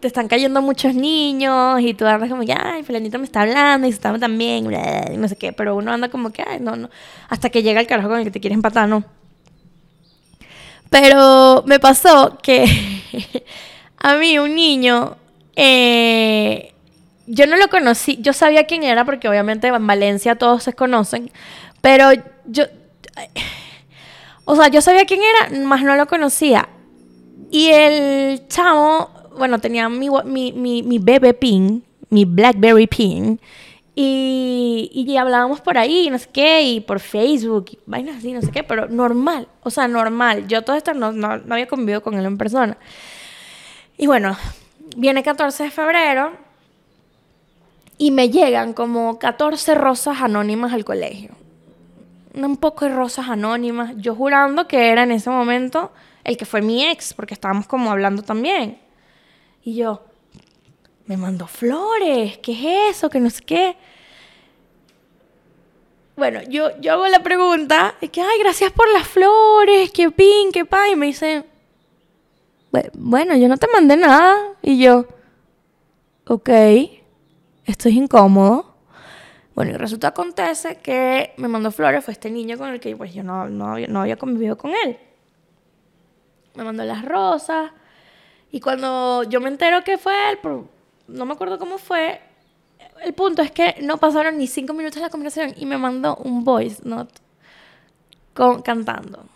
te 0.00 0.08
están 0.08 0.28
cayendo 0.28 0.60
muchos 0.62 0.94
niños 0.94 1.80
y 1.80 1.94
tú 1.94 2.06
andas 2.06 2.28
como 2.28 2.44
que, 2.44 2.52
ay, 2.52 2.82
Felanito 2.82 3.18
me 3.18 3.24
está 3.24 3.42
hablando 3.42 3.86
y 3.86 3.92
se 3.92 3.96
está 3.96 4.18
también, 4.18 4.66
y 5.12 5.16
no 5.16 5.28
sé 5.28 5.36
qué, 5.36 5.52
pero 5.52 5.76
uno 5.76 5.92
anda 5.92 6.08
como 6.08 6.32
que, 6.32 6.42
ay, 6.46 6.58
no, 6.60 6.74
no, 6.74 6.90
hasta 7.28 7.50
que 7.50 7.62
llega 7.62 7.80
el 7.80 7.86
carajo 7.86 8.08
con 8.08 8.18
el 8.18 8.24
que 8.24 8.30
te 8.30 8.40
quieres 8.40 8.56
empatar, 8.56 8.88
¿no? 8.88 9.04
Pero 10.88 11.62
me 11.66 11.78
pasó 11.78 12.38
que 12.42 12.64
a 13.98 14.14
mí 14.16 14.38
un 14.38 14.54
niño, 14.54 15.16
eh, 15.54 16.72
yo 17.26 17.46
no 17.46 17.56
lo 17.56 17.68
conocí, 17.68 18.18
yo 18.20 18.32
sabía 18.32 18.64
quién 18.64 18.82
era 18.82 19.04
porque 19.04 19.28
obviamente 19.28 19.68
en 19.68 19.86
Valencia 19.86 20.34
todos 20.34 20.64
se 20.64 20.72
conocen, 20.72 21.30
pero 21.80 22.10
yo... 22.46 22.64
O 24.52 24.56
sea, 24.56 24.66
yo 24.66 24.82
sabía 24.82 25.04
quién 25.04 25.20
era, 25.22 25.60
más 25.64 25.84
no 25.84 25.94
lo 25.94 26.08
conocía. 26.08 26.68
Y 27.52 27.68
el 27.68 28.48
chavo, 28.48 29.08
bueno, 29.38 29.60
tenía 29.60 29.88
mi, 29.88 30.08
mi, 30.24 30.50
mi, 30.52 30.82
mi 30.82 30.98
bebé 30.98 31.34
pin, 31.34 31.84
mi 32.08 32.24
Blackberry 32.24 32.88
pin. 32.88 33.38
Y, 33.94 34.90
y, 34.92 35.16
hablábamos 35.16 35.60
por 35.60 35.78
ahí, 35.78 36.10
no 36.10 36.18
sé 36.18 36.28
qué, 36.32 36.62
y 36.62 36.80
por 36.80 36.98
Facebook, 36.98 37.78
vainas 37.86 38.16
así, 38.16 38.32
no 38.32 38.42
sé 38.42 38.50
qué, 38.50 38.64
pero 38.64 38.88
normal, 38.88 39.46
o 39.62 39.70
sea, 39.70 39.86
normal. 39.86 40.48
Yo 40.48 40.62
todo 40.62 40.74
esto 40.74 40.94
no, 40.94 41.12
no, 41.12 41.36
no 41.36 41.54
había 41.54 41.68
convivido 41.68 42.02
con 42.02 42.14
él 42.18 42.26
en 42.26 42.36
persona. 42.36 42.76
Y 43.98 44.08
bueno, 44.08 44.36
viene 44.96 45.22
14 45.22 45.62
de 45.62 45.70
febrero 45.70 46.32
y 47.98 48.10
me 48.10 48.30
llegan 48.30 48.72
como 48.72 49.20
14 49.20 49.76
rosas 49.76 50.20
anónimas 50.20 50.72
al 50.72 50.84
colegio 50.84 51.36
un 52.34 52.56
poco 52.56 52.84
de 52.84 52.94
rosas 52.94 53.28
anónimas, 53.28 53.94
yo 53.96 54.14
jurando 54.14 54.68
que 54.68 54.90
era 54.90 55.02
en 55.02 55.12
ese 55.12 55.30
momento 55.30 55.92
el 56.24 56.36
que 56.36 56.44
fue 56.44 56.62
mi 56.62 56.86
ex, 56.86 57.14
porque 57.14 57.34
estábamos 57.34 57.66
como 57.66 57.90
hablando 57.90 58.22
también. 58.22 58.78
Y 59.62 59.74
yo, 59.74 60.02
me 61.06 61.16
mandó 61.16 61.46
flores, 61.46 62.38
¿qué 62.38 62.52
es 62.52 62.96
eso? 62.96 63.10
Que 63.10 63.20
no 63.20 63.30
sé 63.30 63.42
qué. 63.42 63.76
Bueno, 66.16 66.40
yo, 66.48 66.78
yo 66.80 66.92
hago 66.92 67.08
la 67.08 67.22
pregunta, 67.22 67.94
y 68.00 68.08
que, 68.08 68.20
ay, 68.20 68.38
gracias 68.40 68.72
por 68.72 68.88
las 68.92 69.08
flores, 69.08 69.90
qué 69.90 70.10
pin, 70.10 70.52
qué 70.52 70.64
pa, 70.64 70.88
y 70.88 70.96
me 70.96 71.06
dice, 71.06 71.44
bueno, 72.94 73.36
yo 73.36 73.48
no 73.48 73.56
te 73.56 73.66
mandé 73.72 73.96
nada. 73.96 74.36
Y 74.62 74.78
yo, 74.78 75.06
ok, 76.26 76.48
esto 77.64 77.88
es 77.88 77.94
incómodo. 77.94 78.69
Bueno, 79.60 79.74
y 79.74 79.76
resulta 79.76 80.08
acontece 80.08 80.76
que 80.76 81.34
me 81.36 81.46
mandó 81.46 81.70
flores, 81.70 82.02
fue 82.02 82.12
este 82.12 82.30
niño 82.30 82.56
con 82.56 82.70
el 82.70 82.80
que 82.80 82.96
pues 82.96 83.12
yo 83.12 83.22
no, 83.22 83.46
no, 83.46 83.78
no 83.78 84.00
había 84.00 84.16
convivido 84.16 84.56
con 84.56 84.70
él. 84.70 84.96
Me 86.54 86.64
mandó 86.64 86.82
las 86.82 87.04
rosas. 87.04 87.70
Y 88.50 88.58
cuando 88.58 89.22
yo 89.24 89.38
me 89.38 89.48
entero 89.48 89.84
que 89.84 89.98
fue 89.98 90.14
él, 90.30 90.38
no 91.08 91.26
me 91.26 91.34
acuerdo 91.34 91.58
cómo 91.58 91.76
fue, 91.76 92.22
el 93.02 93.12
punto 93.12 93.42
es 93.42 93.50
que 93.50 93.76
no 93.82 93.98
pasaron 93.98 94.38
ni 94.38 94.46
cinco 94.46 94.72
minutos 94.72 94.94
de 94.94 95.02
la 95.02 95.10
conversación 95.10 95.52
y 95.54 95.66
me 95.66 95.76
mandó 95.76 96.16
un 96.16 96.42
voice 96.42 96.80
note 96.82 97.20
con, 98.32 98.62
cantando. 98.62 99.26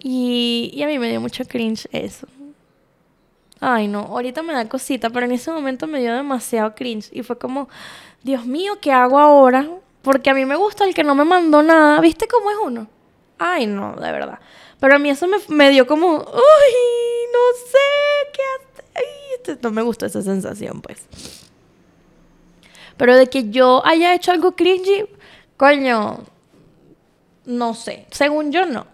Y, 0.00 0.72
y 0.74 0.82
a 0.82 0.88
mí 0.88 0.98
me 0.98 1.10
dio 1.10 1.20
mucho 1.20 1.44
cringe 1.44 1.88
eso. 1.92 2.26
Ay, 3.60 3.88
no, 3.88 4.00
ahorita 4.00 4.42
me 4.42 4.52
da 4.52 4.68
cosita, 4.68 5.10
pero 5.10 5.26
en 5.26 5.32
ese 5.32 5.50
momento 5.50 5.86
me 5.86 6.00
dio 6.00 6.14
demasiado 6.14 6.74
cringe. 6.74 7.08
Y 7.12 7.22
fue 7.22 7.38
como, 7.38 7.68
Dios 8.22 8.44
mío, 8.46 8.78
¿qué 8.80 8.92
hago 8.92 9.18
ahora? 9.18 9.66
Porque 10.02 10.30
a 10.30 10.34
mí 10.34 10.44
me 10.44 10.56
gusta 10.56 10.84
el 10.84 10.94
que 10.94 11.02
no 11.04 11.14
me 11.14 11.24
mandó 11.24 11.62
nada. 11.62 12.00
¿Viste 12.00 12.28
cómo 12.28 12.50
es 12.50 12.56
uno? 12.62 12.86
Ay, 13.38 13.66
no, 13.66 13.94
de 13.96 14.12
verdad. 14.12 14.38
Pero 14.78 14.96
a 14.96 14.98
mí 14.98 15.08
eso 15.10 15.26
me, 15.26 15.38
me 15.48 15.70
dio 15.70 15.86
como, 15.86 16.16
uy, 16.16 16.22
no 17.32 17.68
sé 17.70 18.30
qué 18.32 18.42
hacer. 18.54 19.04
Este- 19.36 19.58
no 19.62 19.70
me 19.70 19.82
gustó 19.82 20.06
esa 20.06 20.22
sensación, 20.22 20.80
pues. 20.82 21.06
Pero 22.96 23.16
de 23.16 23.26
que 23.28 23.50
yo 23.50 23.82
haya 23.84 24.14
hecho 24.14 24.32
algo 24.32 24.52
cringy, 24.52 25.06
coño, 25.56 26.20
no 27.46 27.74
sé. 27.74 28.06
Según 28.10 28.52
yo, 28.52 28.66
no. 28.66 28.86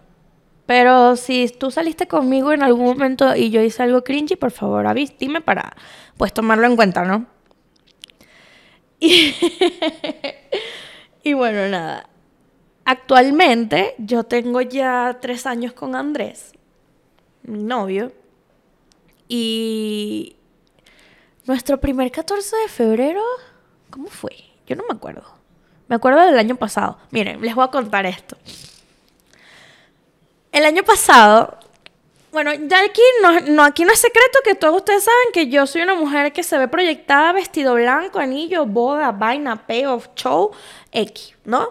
Pero 0.65 1.15
si 1.15 1.49
tú 1.49 1.71
saliste 1.71 2.07
conmigo 2.07 2.53
en 2.53 2.63
algún 2.63 2.85
momento 2.85 3.35
y 3.35 3.49
yo 3.49 3.61
hice 3.61 3.83
algo 3.83 4.03
cringy, 4.03 4.35
por 4.35 4.51
favor, 4.51 4.87
avis, 4.87 5.13
dime 5.17 5.41
para 5.41 5.75
pues 6.17 6.33
tomarlo 6.33 6.67
en 6.67 6.75
cuenta, 6.75 7.03
¿no? 7.03 7.25
Y, 8.99 9.35
y 11.23 11.33
bueno, 11.33 11.67
nada. 11.67 12.09
Actualmente 12.85 13.95
yo 13.97 14.23
tengo 14.23 14.61
ya 14.61 15.17
tres 15.21 15.45
años 15.45 15.73
con 15.73 15.95
Andrés, 15.95 16.53
mi 17.43 17.63
novio. 17.63 18.13
Y 19.27 20.35
nuestro 21.45 21.79
primer 21.79 22.11
14 22.11 22.55
de 22.55 22.67
febrero, 22.67 23.21
¿cómo 23.89 24.07
fue? 24.07 24.35
Yo 24.67 24.75
no 24.75 24.83
me 24.87 24.95
acuerdo. 24.95 25.23
Me 25.87 25.95
acuerdo 25.95 26.21
del 26.25 26.37
año 26.37 26.55
pasado. 26.55 26.97
Miren, 27.11 27.41
les 27.41 27.55
voy 27.55 27.65
a 27.65 27.67
contar 27.67 28.05
esto. 28.05 28.37
El 30.53 30.65
año 30.65 30.83
pasado, 30.83 31.57
bueno, 32.31 32.53
ya 32.53 32.83
aquí 32.83 33.01
no, 33.49 33.63
aquí 33.63 33.85
no 33.85 33.91
es 33.91 33.99
secreto 33.99 34.37
que 34.43 34.53
todos 34.53 34.75
ustedes 34.75 35.03
saben 35.03 35.31
que 35.33 35.49
yo 35.49 35.65
soy 35.65 35.81
una 35.81 35.95
mujer 35.95 36.31
que 36.31 36.43
se 36.43 36.59
ve 36.59 36.67
proyectada 36.67 37.33
vestido 37.33 37.73
blanco, 37.73 38.19
anillo, 38.19 38.67
boda, 38.67 39.11
vaina, 39.11 39.55
payoff, 39.65 40.09
show, 40.15 40.51
X, 40.91 41.33
¿no? 41.43 41.69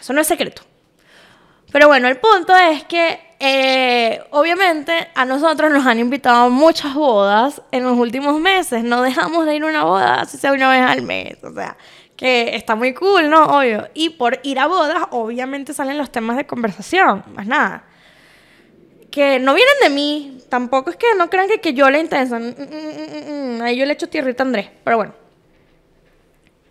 Eso 0.00 0.14
no 0.14 0.22
es 0.22 0.26
secreto. 0.26 0.62
Pero 1.70 1.88
bueno, 1.88 2.08
el 2.08 2.16
punto 2.16 2.56
es 2.56 2.84
que 2.84 3.34
eh, 3.38 4.24
obviamente 4.30 5.10
a 5.14 5.26
nosotros 5.26 5.70
nos 5.70 5.86
han 5.86 5.98
invitado 5.98 6.46
a 6.46 6.48
muchas 6.48 6.94
bodas 6.94 7.60
en 7.70 7.84
los 7.84 7.98
últimos 7.98 8.40
meses. 8.40 8.82
No 8.82 9.02
dejamos 9.02 9.44
de 9.44 9.56
ir 9.56 9.62
a 9.62 9.66
una 9.66 9.84
boda, 9.84 10.24
si 10.24 10.38
sea 10.38 10.54
una 10.54 10.70
vez 10.70 10.80
al 10.80 11.02
mes. 11.02 11.36
O 11.44 11.52
sea, 11.52 11.76
que 12.18 12.56
está 12.56 12.74
muy 12.74 12.94
cool, 12.94 13.30
¿no? 13.30 13.44
Obvio. 13.44 13.88
Y 13.94 14.10
por 14.10 14.40
ir 14.42 14.58
a 14.58 14.66
bodas, 14.66 15.04
obviamente 15.12 15.72
salen 15.72 15.96
los 15.96 16.10
temas 16.10 16.36
de 16.36 16.46
conversación, 16.46 17.22
más 17.32 17.46
nada. 17.46 17.84
Que 19.08 19.38
no 19.38 19.54
vienen 19.54 19.74
de 19.80 19.90
mí, 19.90 20.42
tampoco 20.48 20.90
es 20.90 20.96
que 20.96 21.06
no 21.16 21.30
crean 21.30 21.46
que, 21.46 21.60
que 21.60 21.74
yo 21.74 21.88
le 21.88 22.00
intenso. 22.00 22.34
Mm, 22.34 22.54
mm, 22.58 23.58
mm, 23.58 23.62
Ahí 23.62 23.76
yo 23.76 23.86
le 23.86 23.92
echo 23.92 24.08
tierrita 24.08 24.42
a 24.42 24.46
Andrés, 24.46 24.68
pero 24.82 24.96
bueno. 24.96 25.14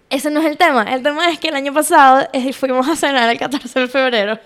Ese 0.10 0.30
no 0.30 0.42
es 0.42 0.46
el 0.46 0.58
tema. 0.58 0.84
El 0.84 1.02
tema 1.02 1.30
es 1.30 1.40
que 1.40 1.48
el 1.48 1.56
año 1.56 1.74
pasado 1.74 2.28
fuimos 2.54 2.88
a 2.90 2.98
cenar 2.98 3.30
el 3.30 3.40
14 3.40 3.80
de 3.80 3.88
febrero. 3.88 4.38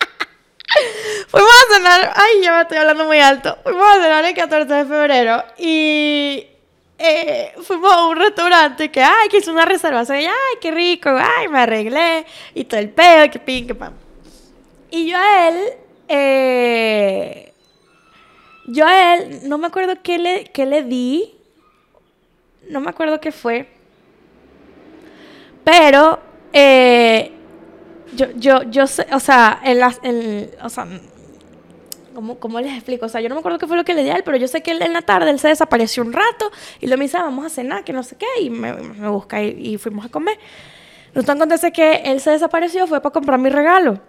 fuimos 1.28 1.50
a 1.50 1.74
cenar, 1.74 2.12
ay, 2.16 2.42
ya 2.42 2.56
me 2.56 2.62
estoy 2.62 2.78
hablando 2.78 3.04
muy 3.04 3.20
alto. 3.20 3.56
Fuimos 3.62 3.86
a 3.86 4.02
cenar 4.02 4.24
el 4.24 4.34
14 4.34 4.74
de 4.74 4.84
febrero 4.86 5.44
y 5.56 6.49
eh, 7.02 7.54
fuimos 7.62 7.90
a 7.90 8.06
un 8.08 8.16
restaurante 8.16 8.90
que, 8.90 9.02
ay, 9.02 9.28
que 9.30 9.38
hizo 9.38 9.50
una 9.50 9.64
reservación 9.64 10.20
y, 10.20 10.26
ay, 10.26 10.58
qué 10.60 10.70
rico, 10.70 11.08
ay, 11.08 11.48
me 11.48 11.60
arreglé 11.60 12.26
y 12.54 12.64
todo 12.64 12.78
el 12.78 12.90
pedo, 12.90 13.30
que 13.30 13.38
pin, 13.38 13.66
que 13.66 13.74
pam. 13.74 13.94
Y 14.90 15.08
yo 15.08 15.16
a 15.16 15.48
él, 15.48 15.72
eh, 16.08 17.54
yo 18.66 18.86
a 18.86 19.14
él, 19.14 19.48
no 19.48 19.56
me 19.56 19.68
acuerdo 19.68 19.94
qué 20.02 20.18
le, 20.18 20.44
qué 20.44 20.66
le 20.66 20.82
di, 20.82 21.34
no 22.68 22.80
me 22.80 22.90
acuerdo 22.90 23.18
qué 23.18 23.32
fue, 23.32 23.66
pero 25.64 26.20
eh, 26.52 27.32
yo, 28.12 28.26
yo, 28.36 28.62
yo 28.64 28.86
sé, 28.86 29.06
o 29.12 29.20
sea, 29.20 29.60
el, 29.64 29.82
el, 30.02 30.50
o 30.62 30.68
sea, 30.68 30.86
¿cómo, 32.14 32.38
¿cómo, 32.38 32.60
les 32.60 32.74
explico? 32.74 33.06
O 33.06 33.08
sea, 33.08 33.20
yo 33.20 33.28
no 33.28 33.34
me 33.34 33.40
acuerdo 33.40 33.58
qué 33.58 33.66
fue 33.66 33.76
lo 33.76 33.84
que 33.84 33.94
le 33.94 34.02
di 34.02 34.10
a 34.10 34.16
él, 34.16 34.22
pero 34.24 34.36
yo 34.36 34.48
sé 34.48 34.62
que 34.62 34.72
él 34.72 34.82
en 34.82 34.92
la 34.92 35.02
tarde 35.02 35.30
él 35.30 35.38
se 35.38 35.48
desapareció 35.48 36.02
un 36.02 36.12
rato 36.12 36.50
y 36.80 36.86
lo 36.86 36.96
me 36.96 37.04
dice, 37.04 37.16
"Ah, 37.16 37.22
vamos 37.22 37.44
a 37.46 37.50
cenar, 37.50 37.84
que 37.84 37.92
no 37.92 38.02
sé 38.02 38.16
qué, 38.16 38.26
y 38.40 38.50
me, 38.50 38.72
me 38.72 39.08
busca 39.08 39.42
y, 39.42 39.74
y, 39.74 39.78
fuimos 39.78 40.06
a 40.06 40.08
comer. 40.08 40.38
Resulta 41.14 41.32
acontece 41.32 41.72
que 41.72 42.02
él 42.04 42.20
se 42.20 42.30
desapareció, 42.30 42.86
fue 42.86 43.00
para 43.00 43.12
comprar 43.12 43.38
mi 43.38 43.50
regalo. 43.50 44.00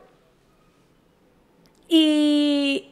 Y 1.87 2.91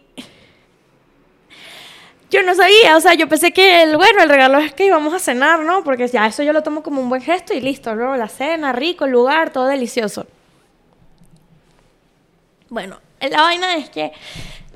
yo 2.29 2.43
no 2.43 2.53
sabía, 2.53 2.95
o 2.95 3.01
sea, 3.01 3.15
yo 3.15 3.27
pensé 3.27 3.51
que 3.51 3.81
el, 3.81 3.97
bueno, 3.97 4.21
el 4.21 4.29
regalo 4.29 4.59
es 4.59 4.73
que 4.73 4.85
íbamos 4.85 5.13
a 5.13 5.19
cenar, 5.19 5.61
¿no? 5.61 5.83
Porque 5.83 6.07
ya 6.07 6.27
eso 6.27 6.43
yo 6.43 6.53
lo 6.53 6.61
tomo 6.61 6.83
como 6.83 7.01
un 7.01 7.09
buen 7.09 7.21
gesto 7.21 7.53
y 7.55 7.61
listo, 7.61 7.95
¿no? 7.95 8.15
La 8.17 8.27
cena, 8.27 8.71
rico, 8.71 9.05
el 9.05 9.11
lugar, 9.11 9.51
todo 9.51 9.65
delicioso. 9.65 10.27
Bueno, 12.69 12.99
la 13.19 13.41
vaina 13.41 13.75
es 13.77 13.89
que 13.89 14.11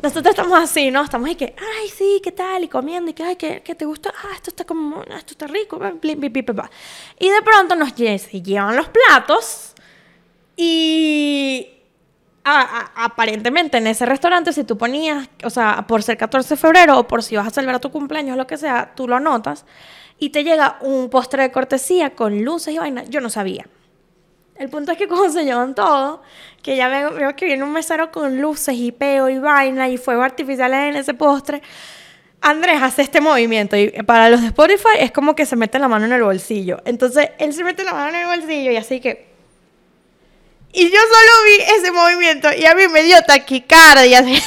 nosotros 0.04 0.36
estamos 0.36 0.60
así, 0.60 0.92
¿no? 0.92 1.02
Estamos 1.02 1.30
ahí 1.30 1.36
que, 1.36 1.56
ay, 1.58 1.88
sí, 1.88 2.20
¿qué 2.22 2.34
tal? 2.34 2.66
Y 2.66 2.68
comiendo, 2.68 3.10
y 3.10 3.14
que, 3.14 3.24
ay, 3.24 3.38
¿qué, 3.38 3.62
qué 3.64 3.74
te 3.74 3.86
gusta? 3.86 4.14
Ah, 4.16 4.34
esto 4.36 4.50
está 4.50 4.66
como, 4.66 4.98
ah, 5.00 5.18
esto 5.18 5.32
está 5.32 5.48
rico. 5.48 5.80
Y 5.80 7.30
de 7.30 7.42
pronto 7.42 7.76
nos 7.76 7.96
llevan 7.96 8.76
los 8.76 8.90
platos 8.90 9.74
y 10.58 11.70
a, 12.44 12.62
a, 12.62 13.06
aparentemente 13.06 13.78
en 13.78 13.88
ese 13.88 14.06
restaurante, 14.06 14.52
si 14.52 14.66
tú 14.66 14.78
ponías, 14.78 15.30
o 15.46 15.50
sea, 15.50 15.88
por 15.88 16.04
ser 16.04 16.18
14 16.18 16.50
de 16.50 16.58
febrero 16.58 17.00
o 17.00 17.08
por 17.08 17.24
si 17.24 17.38
vas 17.38 17.48
a 17.48 17.52
celebrar 17.52 17.80
tu 17.80 17.90
cumpleaños 17.90 18.36
lo 18.36 18.46
que 18.46 18.58
sea, 18.58 18.94
tú 18.96 19.08
lo 19.08 19.16
anotas 19.16 19.66
y 20.20 20.32
te 20.32 20.44
llega 20.44 20.80
un 20.82 21.10
postre 21.10 21.44
de 21.44 21.52
cortesía 21.54 22.14
con 22.14 22.44
luces 22.44 22.74
y 22.74 22.78
vaina. 22.78 23.06
Yo 23.06 23.22
no 23.22 23.30
sabía. 23.30 23.68
El 24.64 24.70
punto 24.70 24.94
es 24.94 24.98
que 24.98 25.10
cuando 25.10 25.30
se 25.30 25.44
llevan 25.44 25.76
todo, 25.76 26.22
que 26.62 26.78
ya 26.78 26.88
veo, 26.88 27.12
veo, 27.12 27.36
que 27.36 27.44
viene 27.44 27.66
un 27.66 27.74
mesero 27.74 28.10
con 28.14 28.40
luces 28.40 28.74
y 28.78 28.94
peo 28.94 29.28
y 29.28 29.38
vaina 29.38 29.90
y 29.90 29.98
fuegos 29.98 30.24
artificiales 30.24 30.90
en 30.90 30.96
ese 30.96 31.14
postre, 31.14 31.62
Andrés 32.40 32.82
hace 32.82 33.02
este 33.02 33.20
movimiento 33.20 33.76
y 33.76 33.90
para 34.04 34.30
los 34.30 34.40
de 34.40 34.48
Spotify 34.48 35.00
es 35.00 35.12
como 35.12 35.36
que 35.36 35.46
se 35.46 35.58
mete 35.58 35.80
la 35.80 35.90
mano 35.90 36.06
en 36.06 36.14
el 36.14 36.24
bolsillo. 36.24 36.82
Entonces 36.86 37.32
él 37.40 37.52
se 37.52 37.66
mete 37.66 37.84
la 37.84 37.92
mano 37.92 38.08
en 38.08 38.16
el 38.16 38.26
bolsillo 38.26 38.72
y 38.72 38.78
así 38.78 39.02
que... 39.02 39.34
Y 40.72 40.90
yo 40.90 41.00
solo 41.02 41.32
vi 41.46 41.62
ese 41.76 41.92
movimiento 41.92 42.48
y 42.58 42.66
a 42.66 42.74
mí 42.74 42.88
me 42.88 43.04
dio 43.04 43.22
taquicardia. 43.22 44.22
yo, 44.22 44.32
yo, 44.32 44.38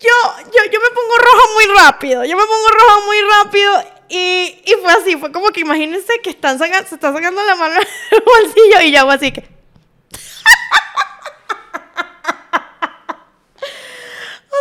yo 0.00 0.80
me 0.80 0.88
pongo 0.94 1.18
roja 1.18 1.52
muy 1.52 1.66
rápido, 1.76 2.24
yo 2.24 2.34
me 2.34 2.44
pongo 2.46 2.68
roja 2.70 3.04
muy 3.04 3.18
rápido 3.20 3.97
y, 4.08 4.74
fue 4.80 4.92
así, 4.92 5.16
fue 5.16 5.30
como 5.32 5.48
que 5.48 5.60
imagínense 5.60 6.12
que 6.22 6.30
están 6.30 6.58
saca, 6.58 6.84
se 6.84 6.94
está 6.94 7.12
sacando 7.12 7.42
la 7.44 7.54
mano 7.56 7.74
del 8.10 8.22
bolsillo 8.24 8.80
y 8.82 8.92
yo 8.92 9.00
hago 9.00 9.10
así 9.10 9.32
que... 9.32 9.40
o 9.40 9.46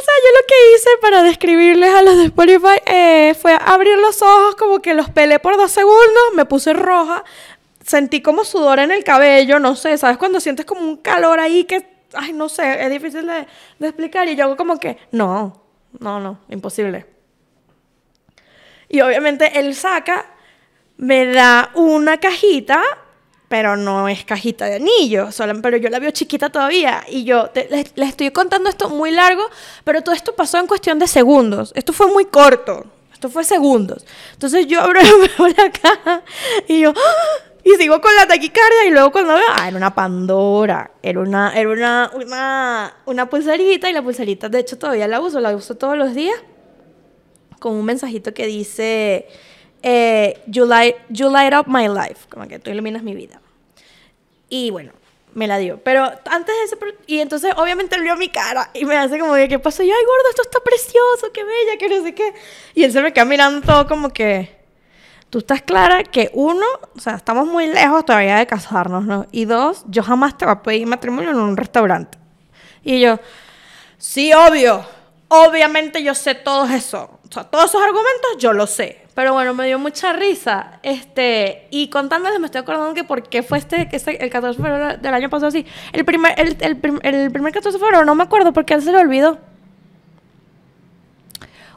sea, 0.04 0.16
yo 0.24 0.30
lo 0.34 0.46
que 0.48 0.76
hice 0.76 0.90
para 1.02 1.24
describirles 1.24 1.94
a 1.94 2.02
los 2.02 2.18
de 2.18 2.26
Spotify 2.26 2.82
eh, 2.86 3.36
fue 3.42 3.58
abrir 3.66 3.98
los 3.98 4.22
ojos, 4.22 4.56
como 4.56 4.82
que 4.82 4.94
los 4.94 5.10
pelé 5.10 5.40
por 5.40 5.56
dos 5.56 5.72
segundos, 5.72 6.34
me 6.34 6.46
puse 6.46 6.74
roja, 6.74 7.24
sentí 7.86 8.22
como 8.22 8.44
sudor 8.44 8.80
en 8.80 8.92
el 8.92 9.06
cabello, 9.06 9.60
no 9.60 9.76
sé, 9.76 9.98
¿sabes? 9.98 10.18
Cuando 10.18 10.42
sientes 10.42 10.66
como 10.66 10.82
un 10.82 10.98
calor 10.98 11.40
ahí 11.40 11.64
que, 11.64 11.88
ay, 12.14 12.34
no 12.34 12.50
sé, 12.50 12.84
es 12.84 12.90
difícil 12.90 13.26
de, 13.26 13.48
de 13.80 13.88
explicar 13.88 14.28
y 14.28 14.36
yo 14.36 14.44
hago 14.44 14.58
como 14.58 14.78
que, 14.78 14.98
no, 15.12 15.64
no, 16.00 16.20
no, 16.20 16.40
imposible. 16.50 17.17
Y 18.90 19.02
obviamente 19.02 19.60
él 19.60 19.76
saca, 19.76 20.26
me 20.98 21.26
da 21.26 21.72
una 21.76 22.20
cajita, 22.20 22.82
pero 23.48 23.78
no 23.78 24.08
es 24.08 24.26
cajita 24.26 24.66
de 24.66 24.76
anillo, 24.76 25.32
solo, 25.32 25.62
pero 25.62 25.78
yo 25.78 25.90
la 25.90 26.00
veo 26.00 26.12
chiquita 26.12 26.50
todavía. 26.50 27.04
Y 27.08 27.24
yo 27.24 27.50
te, 27.50 27.68
les, 27.70 28.10
estoy 28.10 28.32
contando 28.32 28.70
esto 28.70 28.90
muy 28.90 29.12
largo, 29.12 29.44
pero 29.84 30.02
todo 30.02 30.16
esto 30.16 30.36
pasó 30.36 30.58
en 30.60 30.68
cuestión 30.68 31.00
de 31.00 31.08
segundos. 31.08 31.72
Esto 31.76 31.94
fue 31.94 32.08
muy 32.08 32.26
corto, 32.26 32.86
esto 33.14 33.30
fue 33.30 33.44
segundos. 33.44 34.06
Entonces 34.34 34.68
yo 34.68 34.82
abro 34.82 35.00
la 35.58 35.72
caja 35.72 36.24
y 36.68 36.82
yo... 36.82 36.94
Y 37.64 37.76
sigo 37.76 38.00
con 38.00 38.16
la 38.16 38.26
taquicardia 38.26 38.86
y 38.86 38.92
luego 38.92 39.12
cuando 39.12 39.34
veo, 39.34 39.44
ah, 39.54 39.68
era 39.68 39.76
una 39.76 39.94
Pandora, 39.94 40.92
era 41.04 41.20
una, 41.20 41.54
era 41.54 41.70
una, 41.70 42.12
una, 42.14 42.94
una 43.06 43.30
pulserita 43.30 43.90
y 43.90 43.94
la 43.94 44.02
pulserita 44.02 44.48
de 44.48 44.60
hecho 44.60 44.78
todavía 44.78 45.06
la 45.06 45.20
uso, 45.20 45.42
la 45.42 45.54
uso 45.54 45.76
todos 45.76 45.98
los 45.98 46.16
días 46.16 46.38
con 47.60 47.74
un 47.74 47.86
mensajito 47.86 48.34
que 48.34 48.46
dice, 48.46 49.28
eh, 49.84 50.42
you, 50.48 50.66
light, 50.66 50.96
you 51.10 51.30
light 51.30 51.54
up 51.54 51.68
my 51.68 51.88
life, 51.88 52.28
como 52.30 52.48
que 52.48 52.60
tú 52.60 52.70
iluminas 52.70 53.04
mi 53.04 53.16
vida. 53.16 53.40
Y 54.50 54.72
bueno, 54.72 54.92
me 55.34 55.48
la 55.48 55.58
dio. 55.58 55.80
Pero 55.84 56.04
antes 56.04 56.56
de 56.56 56.64
eso, 56.64 56.78
y 57.06 57.20
entonces 57.20 57.54
obviamente 57.58 57.96
él 57.96 58.04
vio 58.04 58.16
mi 58.16 58.30
cara 58.30 58.70
y 58.74 58.86
me 58.86 58.98
hace 58.98 59.20
como 59.20 59.34
de, 59.34 59.48
¿qué 59.48 59.60
pasó? 59.60 59.84
Y 59.84 59.88
yo, 59.88 59.94
ay, 59.94 60.06
gordo, 60.06 60.30
esto 60.30 60.42
está 60.44 60.60
precioso, 60.60 61.32
qué 61.34 61.44
bella, 61.44 61.78
que 61.78 61.90
no 61.90 62.04
sé 62.04 62.16
qué. 62.16 62.34
Y 62.74 62.84
él 62.84 62.92
se 62.92 63.02
me 63.02 63.14
queda 63.14 63.26
mirando 63.26 63.66
todo 63.66 63.88
como 63.88 64.10
que, 64.10 64.56
tú 65.30 65.40
estás 65.40 65.62
clara 65.62 66.04
que 66.04 66.32
uno, 66.34 66.66
o 66.96 67.00
sea, 67.00 67.16
estamos 67.16 67.48
muy 67.48 67.68
lejos 67.68 68.06
todavía 68.06 68.38
de 68.38 68.48
casarnos, 68.48 69.06
¿no? 69.06 69.28
Y 69.32 69.46
dos, 69.46 69.84
yo 69.88 70.02
jamás 70.04 70.38
te 70.38 70.46
voy 70.46 70.54
a 70.54 70.64
pedir 70.64 70.88
matrimonio 70.88 71.32
en 71.32 71.38
un 71.38 71.58
restaurante. 71.58 72.18
Y 72.84 73.02
yo, 73.02 73.20
sí, 73.98 74.32
obvio 74.34 74.86
Obviamente 75.30 76.04
yo 76.04 76.16
sé 76.16 76.36
todo 76.36 76.66
eso. 76.68 77.17
O 77.30 77.34
sea, 77.34 77.44
todos 77.44 77.66
esos 77.66 77.82
argumentos 77.82 78.38
yo 78.40 78.54
lo 78.54 78.68
sé. 78.68 79.02
Pero 79.14 79.34
bueno, 79.34 79.54
me 79.54 79.66
dio 79.66 79.80
mucha 79.80 80.14
risa. 80.14 80.80
Este, 80.84 81.68
y 81.72 81.90
contándoles 81.90 82.40
me 82.40 82.46
estoy 82.46 82.62
acordando 82.62 82.94
que 82.94 83.04
por 83.04 83.24
qué 83.28 83.42
fue 83.44 83.58
este, 83.58 83.90
este- 83.92 84.24
el 84.24 84.30
14 84.30 84.62
de 84.62 84.64
febrero 84.68 84.98
del 84.98 85.14
año 85.14 85.30
pasado 85.30 85.48
así. 85.48 85.66
El 85.92 86.06
primer, 86.06 86.40
el, 86.40 86.56
el 86.62 86.78
prim- 86.78 87.00
el 87.04 87.32
primer 87.32 87.52
14 87.54 87.78
de 87.78 87.84
febrero 87.84 88.06
no 88.06 88.16
me 88.16 88.24
acuerdo 88.24 88.54
porque 88.54 88.74
él 88.76 88.82
se 88.82 88.92
le 88.92 89.00
olvidó. 89.00 89.40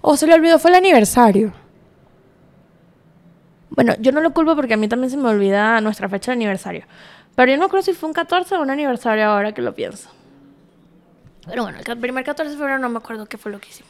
O 0.03 0.17
se 0.17 0.27
le 0.27 0.35
olvidó, 0.35 0.59
fue 0.59 0.71
el 0.71 0.77
aniversario. 0.77 1.53
Bueno, 3.71 3.95
yo 4.01 4.13
no 4.13 4.21
lo 4.21 4.33
culpo 4.33 4.55
porque 4.57 4.75
a 4.75 4.77
mí 4.77 4.89
también 4.89 5.11
se 5.11 5.17
me 5.17 5.29
olvida 5.29 5.81
nuestra 5.81 6.09
fecha 6.09 6.33
de 6.33 6.37
aniversario. 6.37 6.85
Pero 7.35 7.53
yo 7.53 7.59
no 7.59 7.69
creo 7.69 7.83
si 7.83 7.93
fue 7.93 8.09
un 8.09 8.13
14 8.15 8.55
o 8.57 8.61
un 8.63 8.71
aniversario 8.71 9.25
ahora 9.27 9.53
que 9.53 9.63
lo 9.63 9.75
pienso. 9.75 10.11
Pero 11.47 11.63
bueno, 11.63 11.79
el 11.85 11.99
primer 11.99 12.25
14 12.25 12.53
de 12.53 12.59
febrero 12.59 12.79
no 12.79 12.89
me 12.89 12.99
acuerdo 12.99 13.27
qué 13.27 13.39
fue 13.39 13.51
lo 13.53 13.59
que 13.61 13.69
hicimos. 13.69 13.90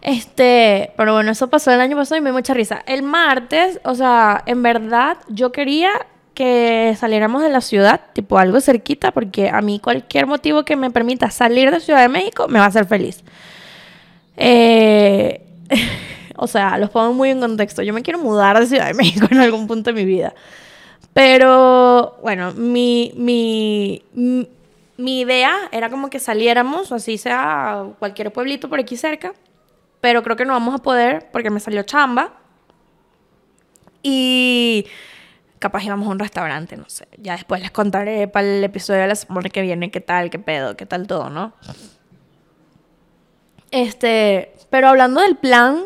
Este, 0.00 0.92
pero 0.96 1.14
bueno, 1.14 1.32
eso 1.32 1.48
pasó 1.48 1.72
el 1.72 1.80
año 1.80 1.96
pasado 1.96 2.18
y 2.18 2.20
me 2.20 2.30
dio 2.30 2.34
mucha 2.38 2.54
risa. 2.54 2.82
El 2.86 3.02
martes, 3.02 3.80
o 3.84 3.94
sea, 3.94 4.42
en 4.46 4.62
verdad 4.62 5.18
yo 5.28 5.52
quería 5.52 5.90
que 6.34 6.94
saliéramos 6.96 7.42
de 7.42 7.48
la 7.48 7.60
ciudad, 7.60 8.00
tipo 8.12 8.38
algo 8.38 8.60
cerquita, 8.60 9.10
porque 9.10 9.50
a 9.50 9.60
mí 9.60 9.80
cualquier 9.80 10.26
motivo 10.26 10.64
que 10.64 10.76
me 10.76 10.90
permita 10.90 11.30
salir 11.32 11.72
de 11.72 11.80
Ciudad 11.80 12.00
de 12.00 12.08
México 12.08 12.46
me 12.46 12.60
va 12.60 12.66
a 12.66 12.68
hacer 12.68 12.86
feliz. 12.86 13.24
Eh, 14.36 15.42
o 16.36 16.46
sea, 16.46 16.78
los 16.78 16.90
pongo 16.90 17.12
muy 17.12 17.30
en 17.30 17.40
contexto. 17.40 17.82
Yo 17.82 17.92
me 17.92 18.02
quiero 18.02 18.20
mudar 18.20 18.58
de 18.60 18.66
Ciudad 18.66 18.86
de 18.86 18.94
México 18.94 19.26
en 19.30 19.38
algún 19.38 19.66
punto 19.66 19.92
de 19.92 19.94
mi 19.94 20.04
vida. 20.04 20.32
Pero 21.12 22.16
bueno, 22.22 22.52
mi, 22.52 23.12
mi, 23.16 24.04
mi, 24.96 25.20
idea 25.20 25.56
era 25.72 25.90
como 25.90 26.10
que 26.10 26.20
saliéramos, 26.20 26.92
así 26.92 27.18
sea 27.18 27.86
cualquier 27.98 28.32
pueblito 28.32 28.68
por 28.68 28.78
aquí 28.78 28.96
cerca. 28.96 29.34
Pero 30.00 30.22
creo 30.22 30.36
que 30.36 30.44
no 30.44 30.52
vamos 30.52 30.74
a 30.74 30.78
poder 30.78 31.28
porque 31.32 31.50
me 31.50 31.60
salió 31.60 31.82
chamba. 31.82 32.34
Y 34.02 34.86
capaz 35.58 35.84
íbamos 35.84 36.06
a 36.08 36.10
un 36.10 36.18
restaurante, 36.18 36.76
no 36.76 36.88
sé. 36.88 37.08
Ya 37.18 37.32
después 37.32 37.60
les 37.60 37.70
contaré 37.70 38.28
para 38.28 38.46
el 38.46 38.64
episodio 38.64 39.00
de 39.00 39.08
la 39.08 39.14
semana 39.14 39.48
que 39.48 39.62
viene 39.62 39.90
qué 39.90 40.00
tal, 40.00 40.30
qué 40.30 40.38
pedo, 40.38 40.76
qué 40.76 40.86
tal 40.86 41.06
todo, 41.06 41.30
¿no? 41.30 41.52
Este, 43.70 44.54
pero 44.70 44.88
hablando 44.88 45.20
del 45.20 45.36
plan, 45.36 45.84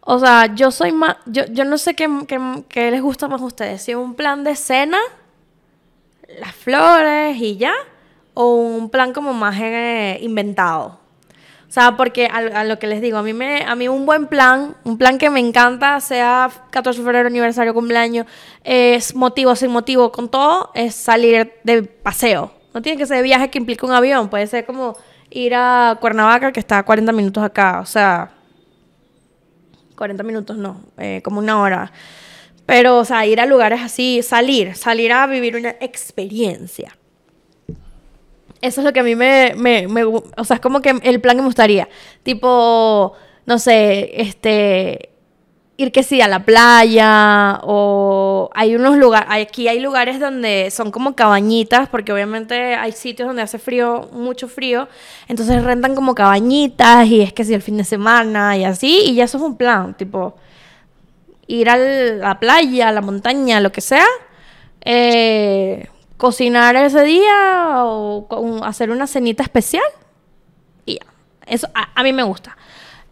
o 0.00 0.18
sea, 0.18 0.54
yo 0.54 0.70
soy 0.70 0.92
más, 0.92 1.16
yo, 1.26 1.44
yo 1.46 1.64
no 1.64 1.76
sé 1.76 1.94
qué, 1.94 2.08
qué, 2.26 2.64
qué 2.68 2.90
les 2.90 3.02
gusta 3.02 3.28
más 3.28 3.42
a 3.42 3.44
ustedes, 3.44 3.82
si 3.82 3.94
un 3.94 4.14
plan 4.14 4.42
de 4.42 4.56
cena, 4.56 4.98
las 6.40 6.54
flores 6.54 7.36
y 7.36 7.56
ya, 7.56 7.74
o 8.34 8.54
un 8.54 8.88
plan 8.88 9.12
como 9.12 9.34
más 9.34 9.56
eh, 9.60 10.18
inventado. 10.22 10.98
O 11.68 11.70
sea, 11.70 11.98
porque 11.98 12.26
a, 12.26 12.60
a 12.60 12.64
lo 12.64 12.78
que 12.78 12.86
les 12.86 13.02
digo, 13.02 13.18
a 13.18 13.22
mí, 13.22 13.34
me, 13.34 13.62
a 13.62 13.74
mí 13.74 13.88
un 13.88 14.06
buen 14.06 14.26
plan, 14.26 14.74
un 14.84 14.96
plan 14.96 15.18
que 15.18 15.28
me 15.28 15.38
encanta, 15.38 16.00
sea 16.00 16.50
14 16.70 17.00
de 17.00 17.04
febrero, 17.04 17.28
aniversario, 17.28 17.74
cumpleaños, 17.74 18.26
es 18.64 19.14
motivo, 19.14 19.54
sin 19.54 19.70
motivo, 19.70 20.10
con 20.10 20.30
todo, 20.30 20.70
es 20.74 20.94
salir 20.94 21.52
de 21.64 21.82
paseo. 21.82 22.52
No 22.72 22.80
tiene 22.80 22.96
que 22.96 23.06
ser 23.06 23.22
viaje 23.22 23.50
que 23.50 23.58
implique 23.58 23.84
un 23.84 23.92
avión, 23.92 24.30
puede 24.30 24.46
ser 24.46 24.64
como 24.64 24.96
ir 25.30 25.54
a 25.54 25.98
Cuernavaca, 26.00 26.52
que 26.52 26.60
está 26.60 26.78
a 26.78 26.82
40 26.84 27.12
minutos 27.12 27.44
acá, 27.44 27.80
o 27.80 27.86
sea, 27.86 28.30
40 29.96 30.22
minutos 30.22 30.56
no, 30.56 30.80
eh, 30.96 31.20
como 31.22 31.38
una 31.38 31.60
hora. 31.60 31.92
Pero, 32.64 32.98
o 32.98 33.04
sea, 33.04 33.26
ir 33.26 33.40
a 33.40 33.46
lugares 33.46 33.80
así, 33.82 34.22
salir, 34.22 34.74
salir 34.74 35.12
a 35.12 35.26
vivir 35.26 35.56
una 35.56 35.70
experiencia. 35.80 36.97
Eso 38.60 38.80
es 38.80 38.84
lo 38.84 38.92
que 38.92 39.00
a 39.00 39.02
mí 39.04 39.14
me, 39.14 39.54
me, 39.56 39.86
me 39.88 40.04
O 40.04 40.44
sea, 40.44 40.56
es 40.56 40.60
como 40.60 40.80
que 40.82 40.90
el 41.02 41.20
plan 41.20 41.36
que 41.36 41.42
me 41.42 41.48
gustaría. 41.48 41.88
Tipo, 42.22 43.12
no 43.46 43.58
sé, 43.58 44.20
este. 44.20 45.10
Ir 45.76 45.92
que 45.92 46.02
sí 46.02 46.20
a 46.20 46.26
la 46.28 46.44
playa. 46.44 47.60
O 47.62 48.50
hay 48.54 48.74
unos 48.74 48.96
lugares. 48.96 49.28
Aquí 49.30 49.68
hay 49.68 49.78
lugares 49.80 50.18
donde 50.18 50.70
son 50.72 50.90
como 50.90 51.14
cabañitas. 51.14 51.88
Porque 51.88 52.12
obviamente 52.12 52.74
hay 52.74 52.92
sitios 52.92 53.28
donde 53.28 53.42
hace 53.42 53.58
frío, 53.60 54.08
mucho 54.12 54.48
frío. 54.48 54.88
Entonces 55.28 55.62
rentan 55.62 55.94
como 55.94 56.14
cabañitas. 56.16 57.06
Y 57.06 57.20
es 57.22 57.32
que 57.32 57.44
sí, 57.44 57.54
el 57.54 57.62
fin 57.62 57.76
de 57.76 57.84
semana 57.84 58.56
y 58.56 58.64
así. 58.64 59.02
Y 59.06 59.14
ya 59.14 59.24
eso 59.24 59.38
es 59.38 59.44
un 59.44 59.56
plan. 59.56 59.94
Tipo, 59.96 60.34
ir 61.46 61.70
a 61.70 61.76
la 61.76 62.38
playa, 62.40 62.88
a 62.88 62.92
la 62.92 63.00
montaña, 63.00 63.60
lo 63.60 63.72
que 63.72 63.80
sea. 63.80 64.06
eh, 64.84 65.88
cocinar 66.18 66.76
ese 66.76 67.02
día 67.04 67.84
o 67.84 68.26
con- 68.28 68.62
hacer 68.64 68.90
una 68.90 69.06
cenita 69.06 69.42
especial. 69.42 69.84
Y 70.84 70.96
ya. 70.96 71.06
Eso 71.46 71.68
a, 71.74 72.02
mí 72.02 72.12
me 72.12 72.24
gusta. 72.24 72.56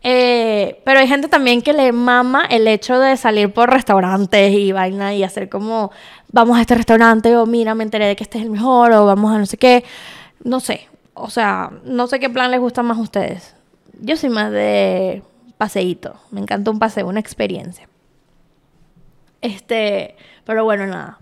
Eh, 0.02 0.82
pero 0.84 1.00
hay 1.00 1.08
gente 1.08 1.28
también 1.28 1.62
que 1.62 1.72
le 1.72 1.90
mama 1.92 2.44
el 2.50 2.68
hecho 2.68 2.98
de 3.00 3.16
salir 3.16 3.52
por 3.52 3.70
restaurantes 3.70 4.52
y 4.52 4.72
vaina 4.72 5.14
y 5.14 5.24
hacer 5.24 5.48
como, 5.48 5.90
vamos 6.30 6.58
a 6.58 6.60
este 6.60 6.74
restaurante 6.74 7.34
o 7.36 7.46
mira, 7.46 7.74
me 7.74 7.82
enteré 7.82 8.06
de 8.06 8.14
que 8.14 8.24
este 8.24 8.38
es 8.38 8.44
el 8.44 8.50
mejor 8.50 8.92
o 8.92 9.06
vamos 9.06 9.34
a 9.34 9.38
no 9.38 9.46
sé 9.46 9.56
qué. 9.56 9.84
No 10.44 10.60
sé. 10.60 10.88
O 11.14 11.30
sea, 11.30 11.70
no 11.84 12.06
sé 12.08 12.20
qué 12.20 12.28
plan 12.28 12.50
les 12.50 12.60
gusta 12.60 12.82
más 12.82 12.98
a 12.98 13.00
ustedes. 13.00 13.54
Yo 14.00 14.16
soy 14.16 14.28
más 14.28 14.52
de 14.52 15.22
paseíto. 15.56 16.16
Me 16.30 16.40
encanta 16.40 16.70
un 16.70 16.78
paseo, 16.78 17.06
una 17.08 17.20
experiencia. 17.20 17.88
Este, 19.40 20.16
pero 20.44 20.64
bueno, 20.64 20.86
nada. 20.86 21.18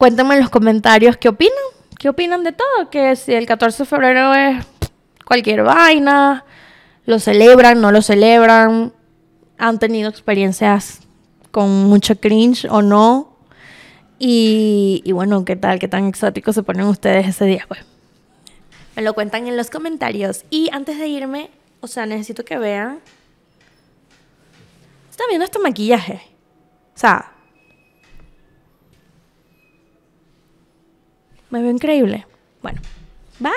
Cuéntenme 0.00 0.32
en 0.32 0.40
los 0.40 0.48
comentarios 0.48 1.18
qué 1.18 1.28
opinan. 1.28 1.52
¿Qué 1.98 2.08
opinan 2.08 2.42
de 2.42 2.52
todo? 2.52 2.88
Que 2.90 3.14
si 3.16 3.34
el 3.34 3.44
14 3.44 3.82
de 3.82 3.86
febrero 3.86 4.32
es 4.32 4.64
cualquier 5.26 5.62
vaina, 5.62 6.46
lo 7.04 7.18
celebran, 7.18 7.82
no 7.82 7.92
lo 7.92 8.00
celebran, 8.00 8.94
han 9.58 9.78
tenido 9.78 10.08
experiencias 10.08 11.00
con 11.50 11.84
mucho 11.84 12.18
cringe 12.18 12.64
o 12.70 12.80
no. 12.80 13.36
Y, 14.18 15.02
y 15.04 15.12
bueno, 15.12 15.44
¿qué 15.44 15.56
tal? 15.56 15.78
¿Qué 15.78 15.86
tan 15.86 16.06
exóticos 16.06 16.54
se 16.54 16.62
ponen 16.62 16.86
ustedes 16.86 17.28
ese 17.28 17.44
día? 17.44 17.66
Pues 17.68 17.80
me 18.96 19.02
lo 19.02 19.12
cuentan 19.12 19.48
en 19.48 19.58
los 19.58 19.68
comentarios. 19.68 20.46
Y 20.48 20.70
antes 20.72 20.98
de 20.98 21.08
irme, 21.08 21.50
o 21.82 21.88
sea, 21.88 22.06
necesito 22.06 22.42
que 22.42 22.56
vean. 22.56 23.00
¿Están 25.10 25.26
viendo 25.28 25.44
este 25.44 25.58
maquillaje? 25.58 26.22
O 26.96 26.98
sea, 26.98 27.34
Me 31.50 31.60
veo 31.62 31.70
increíble. 31.70 32.26
Bueno, 32.62 32.80
bye. 33.38 33.50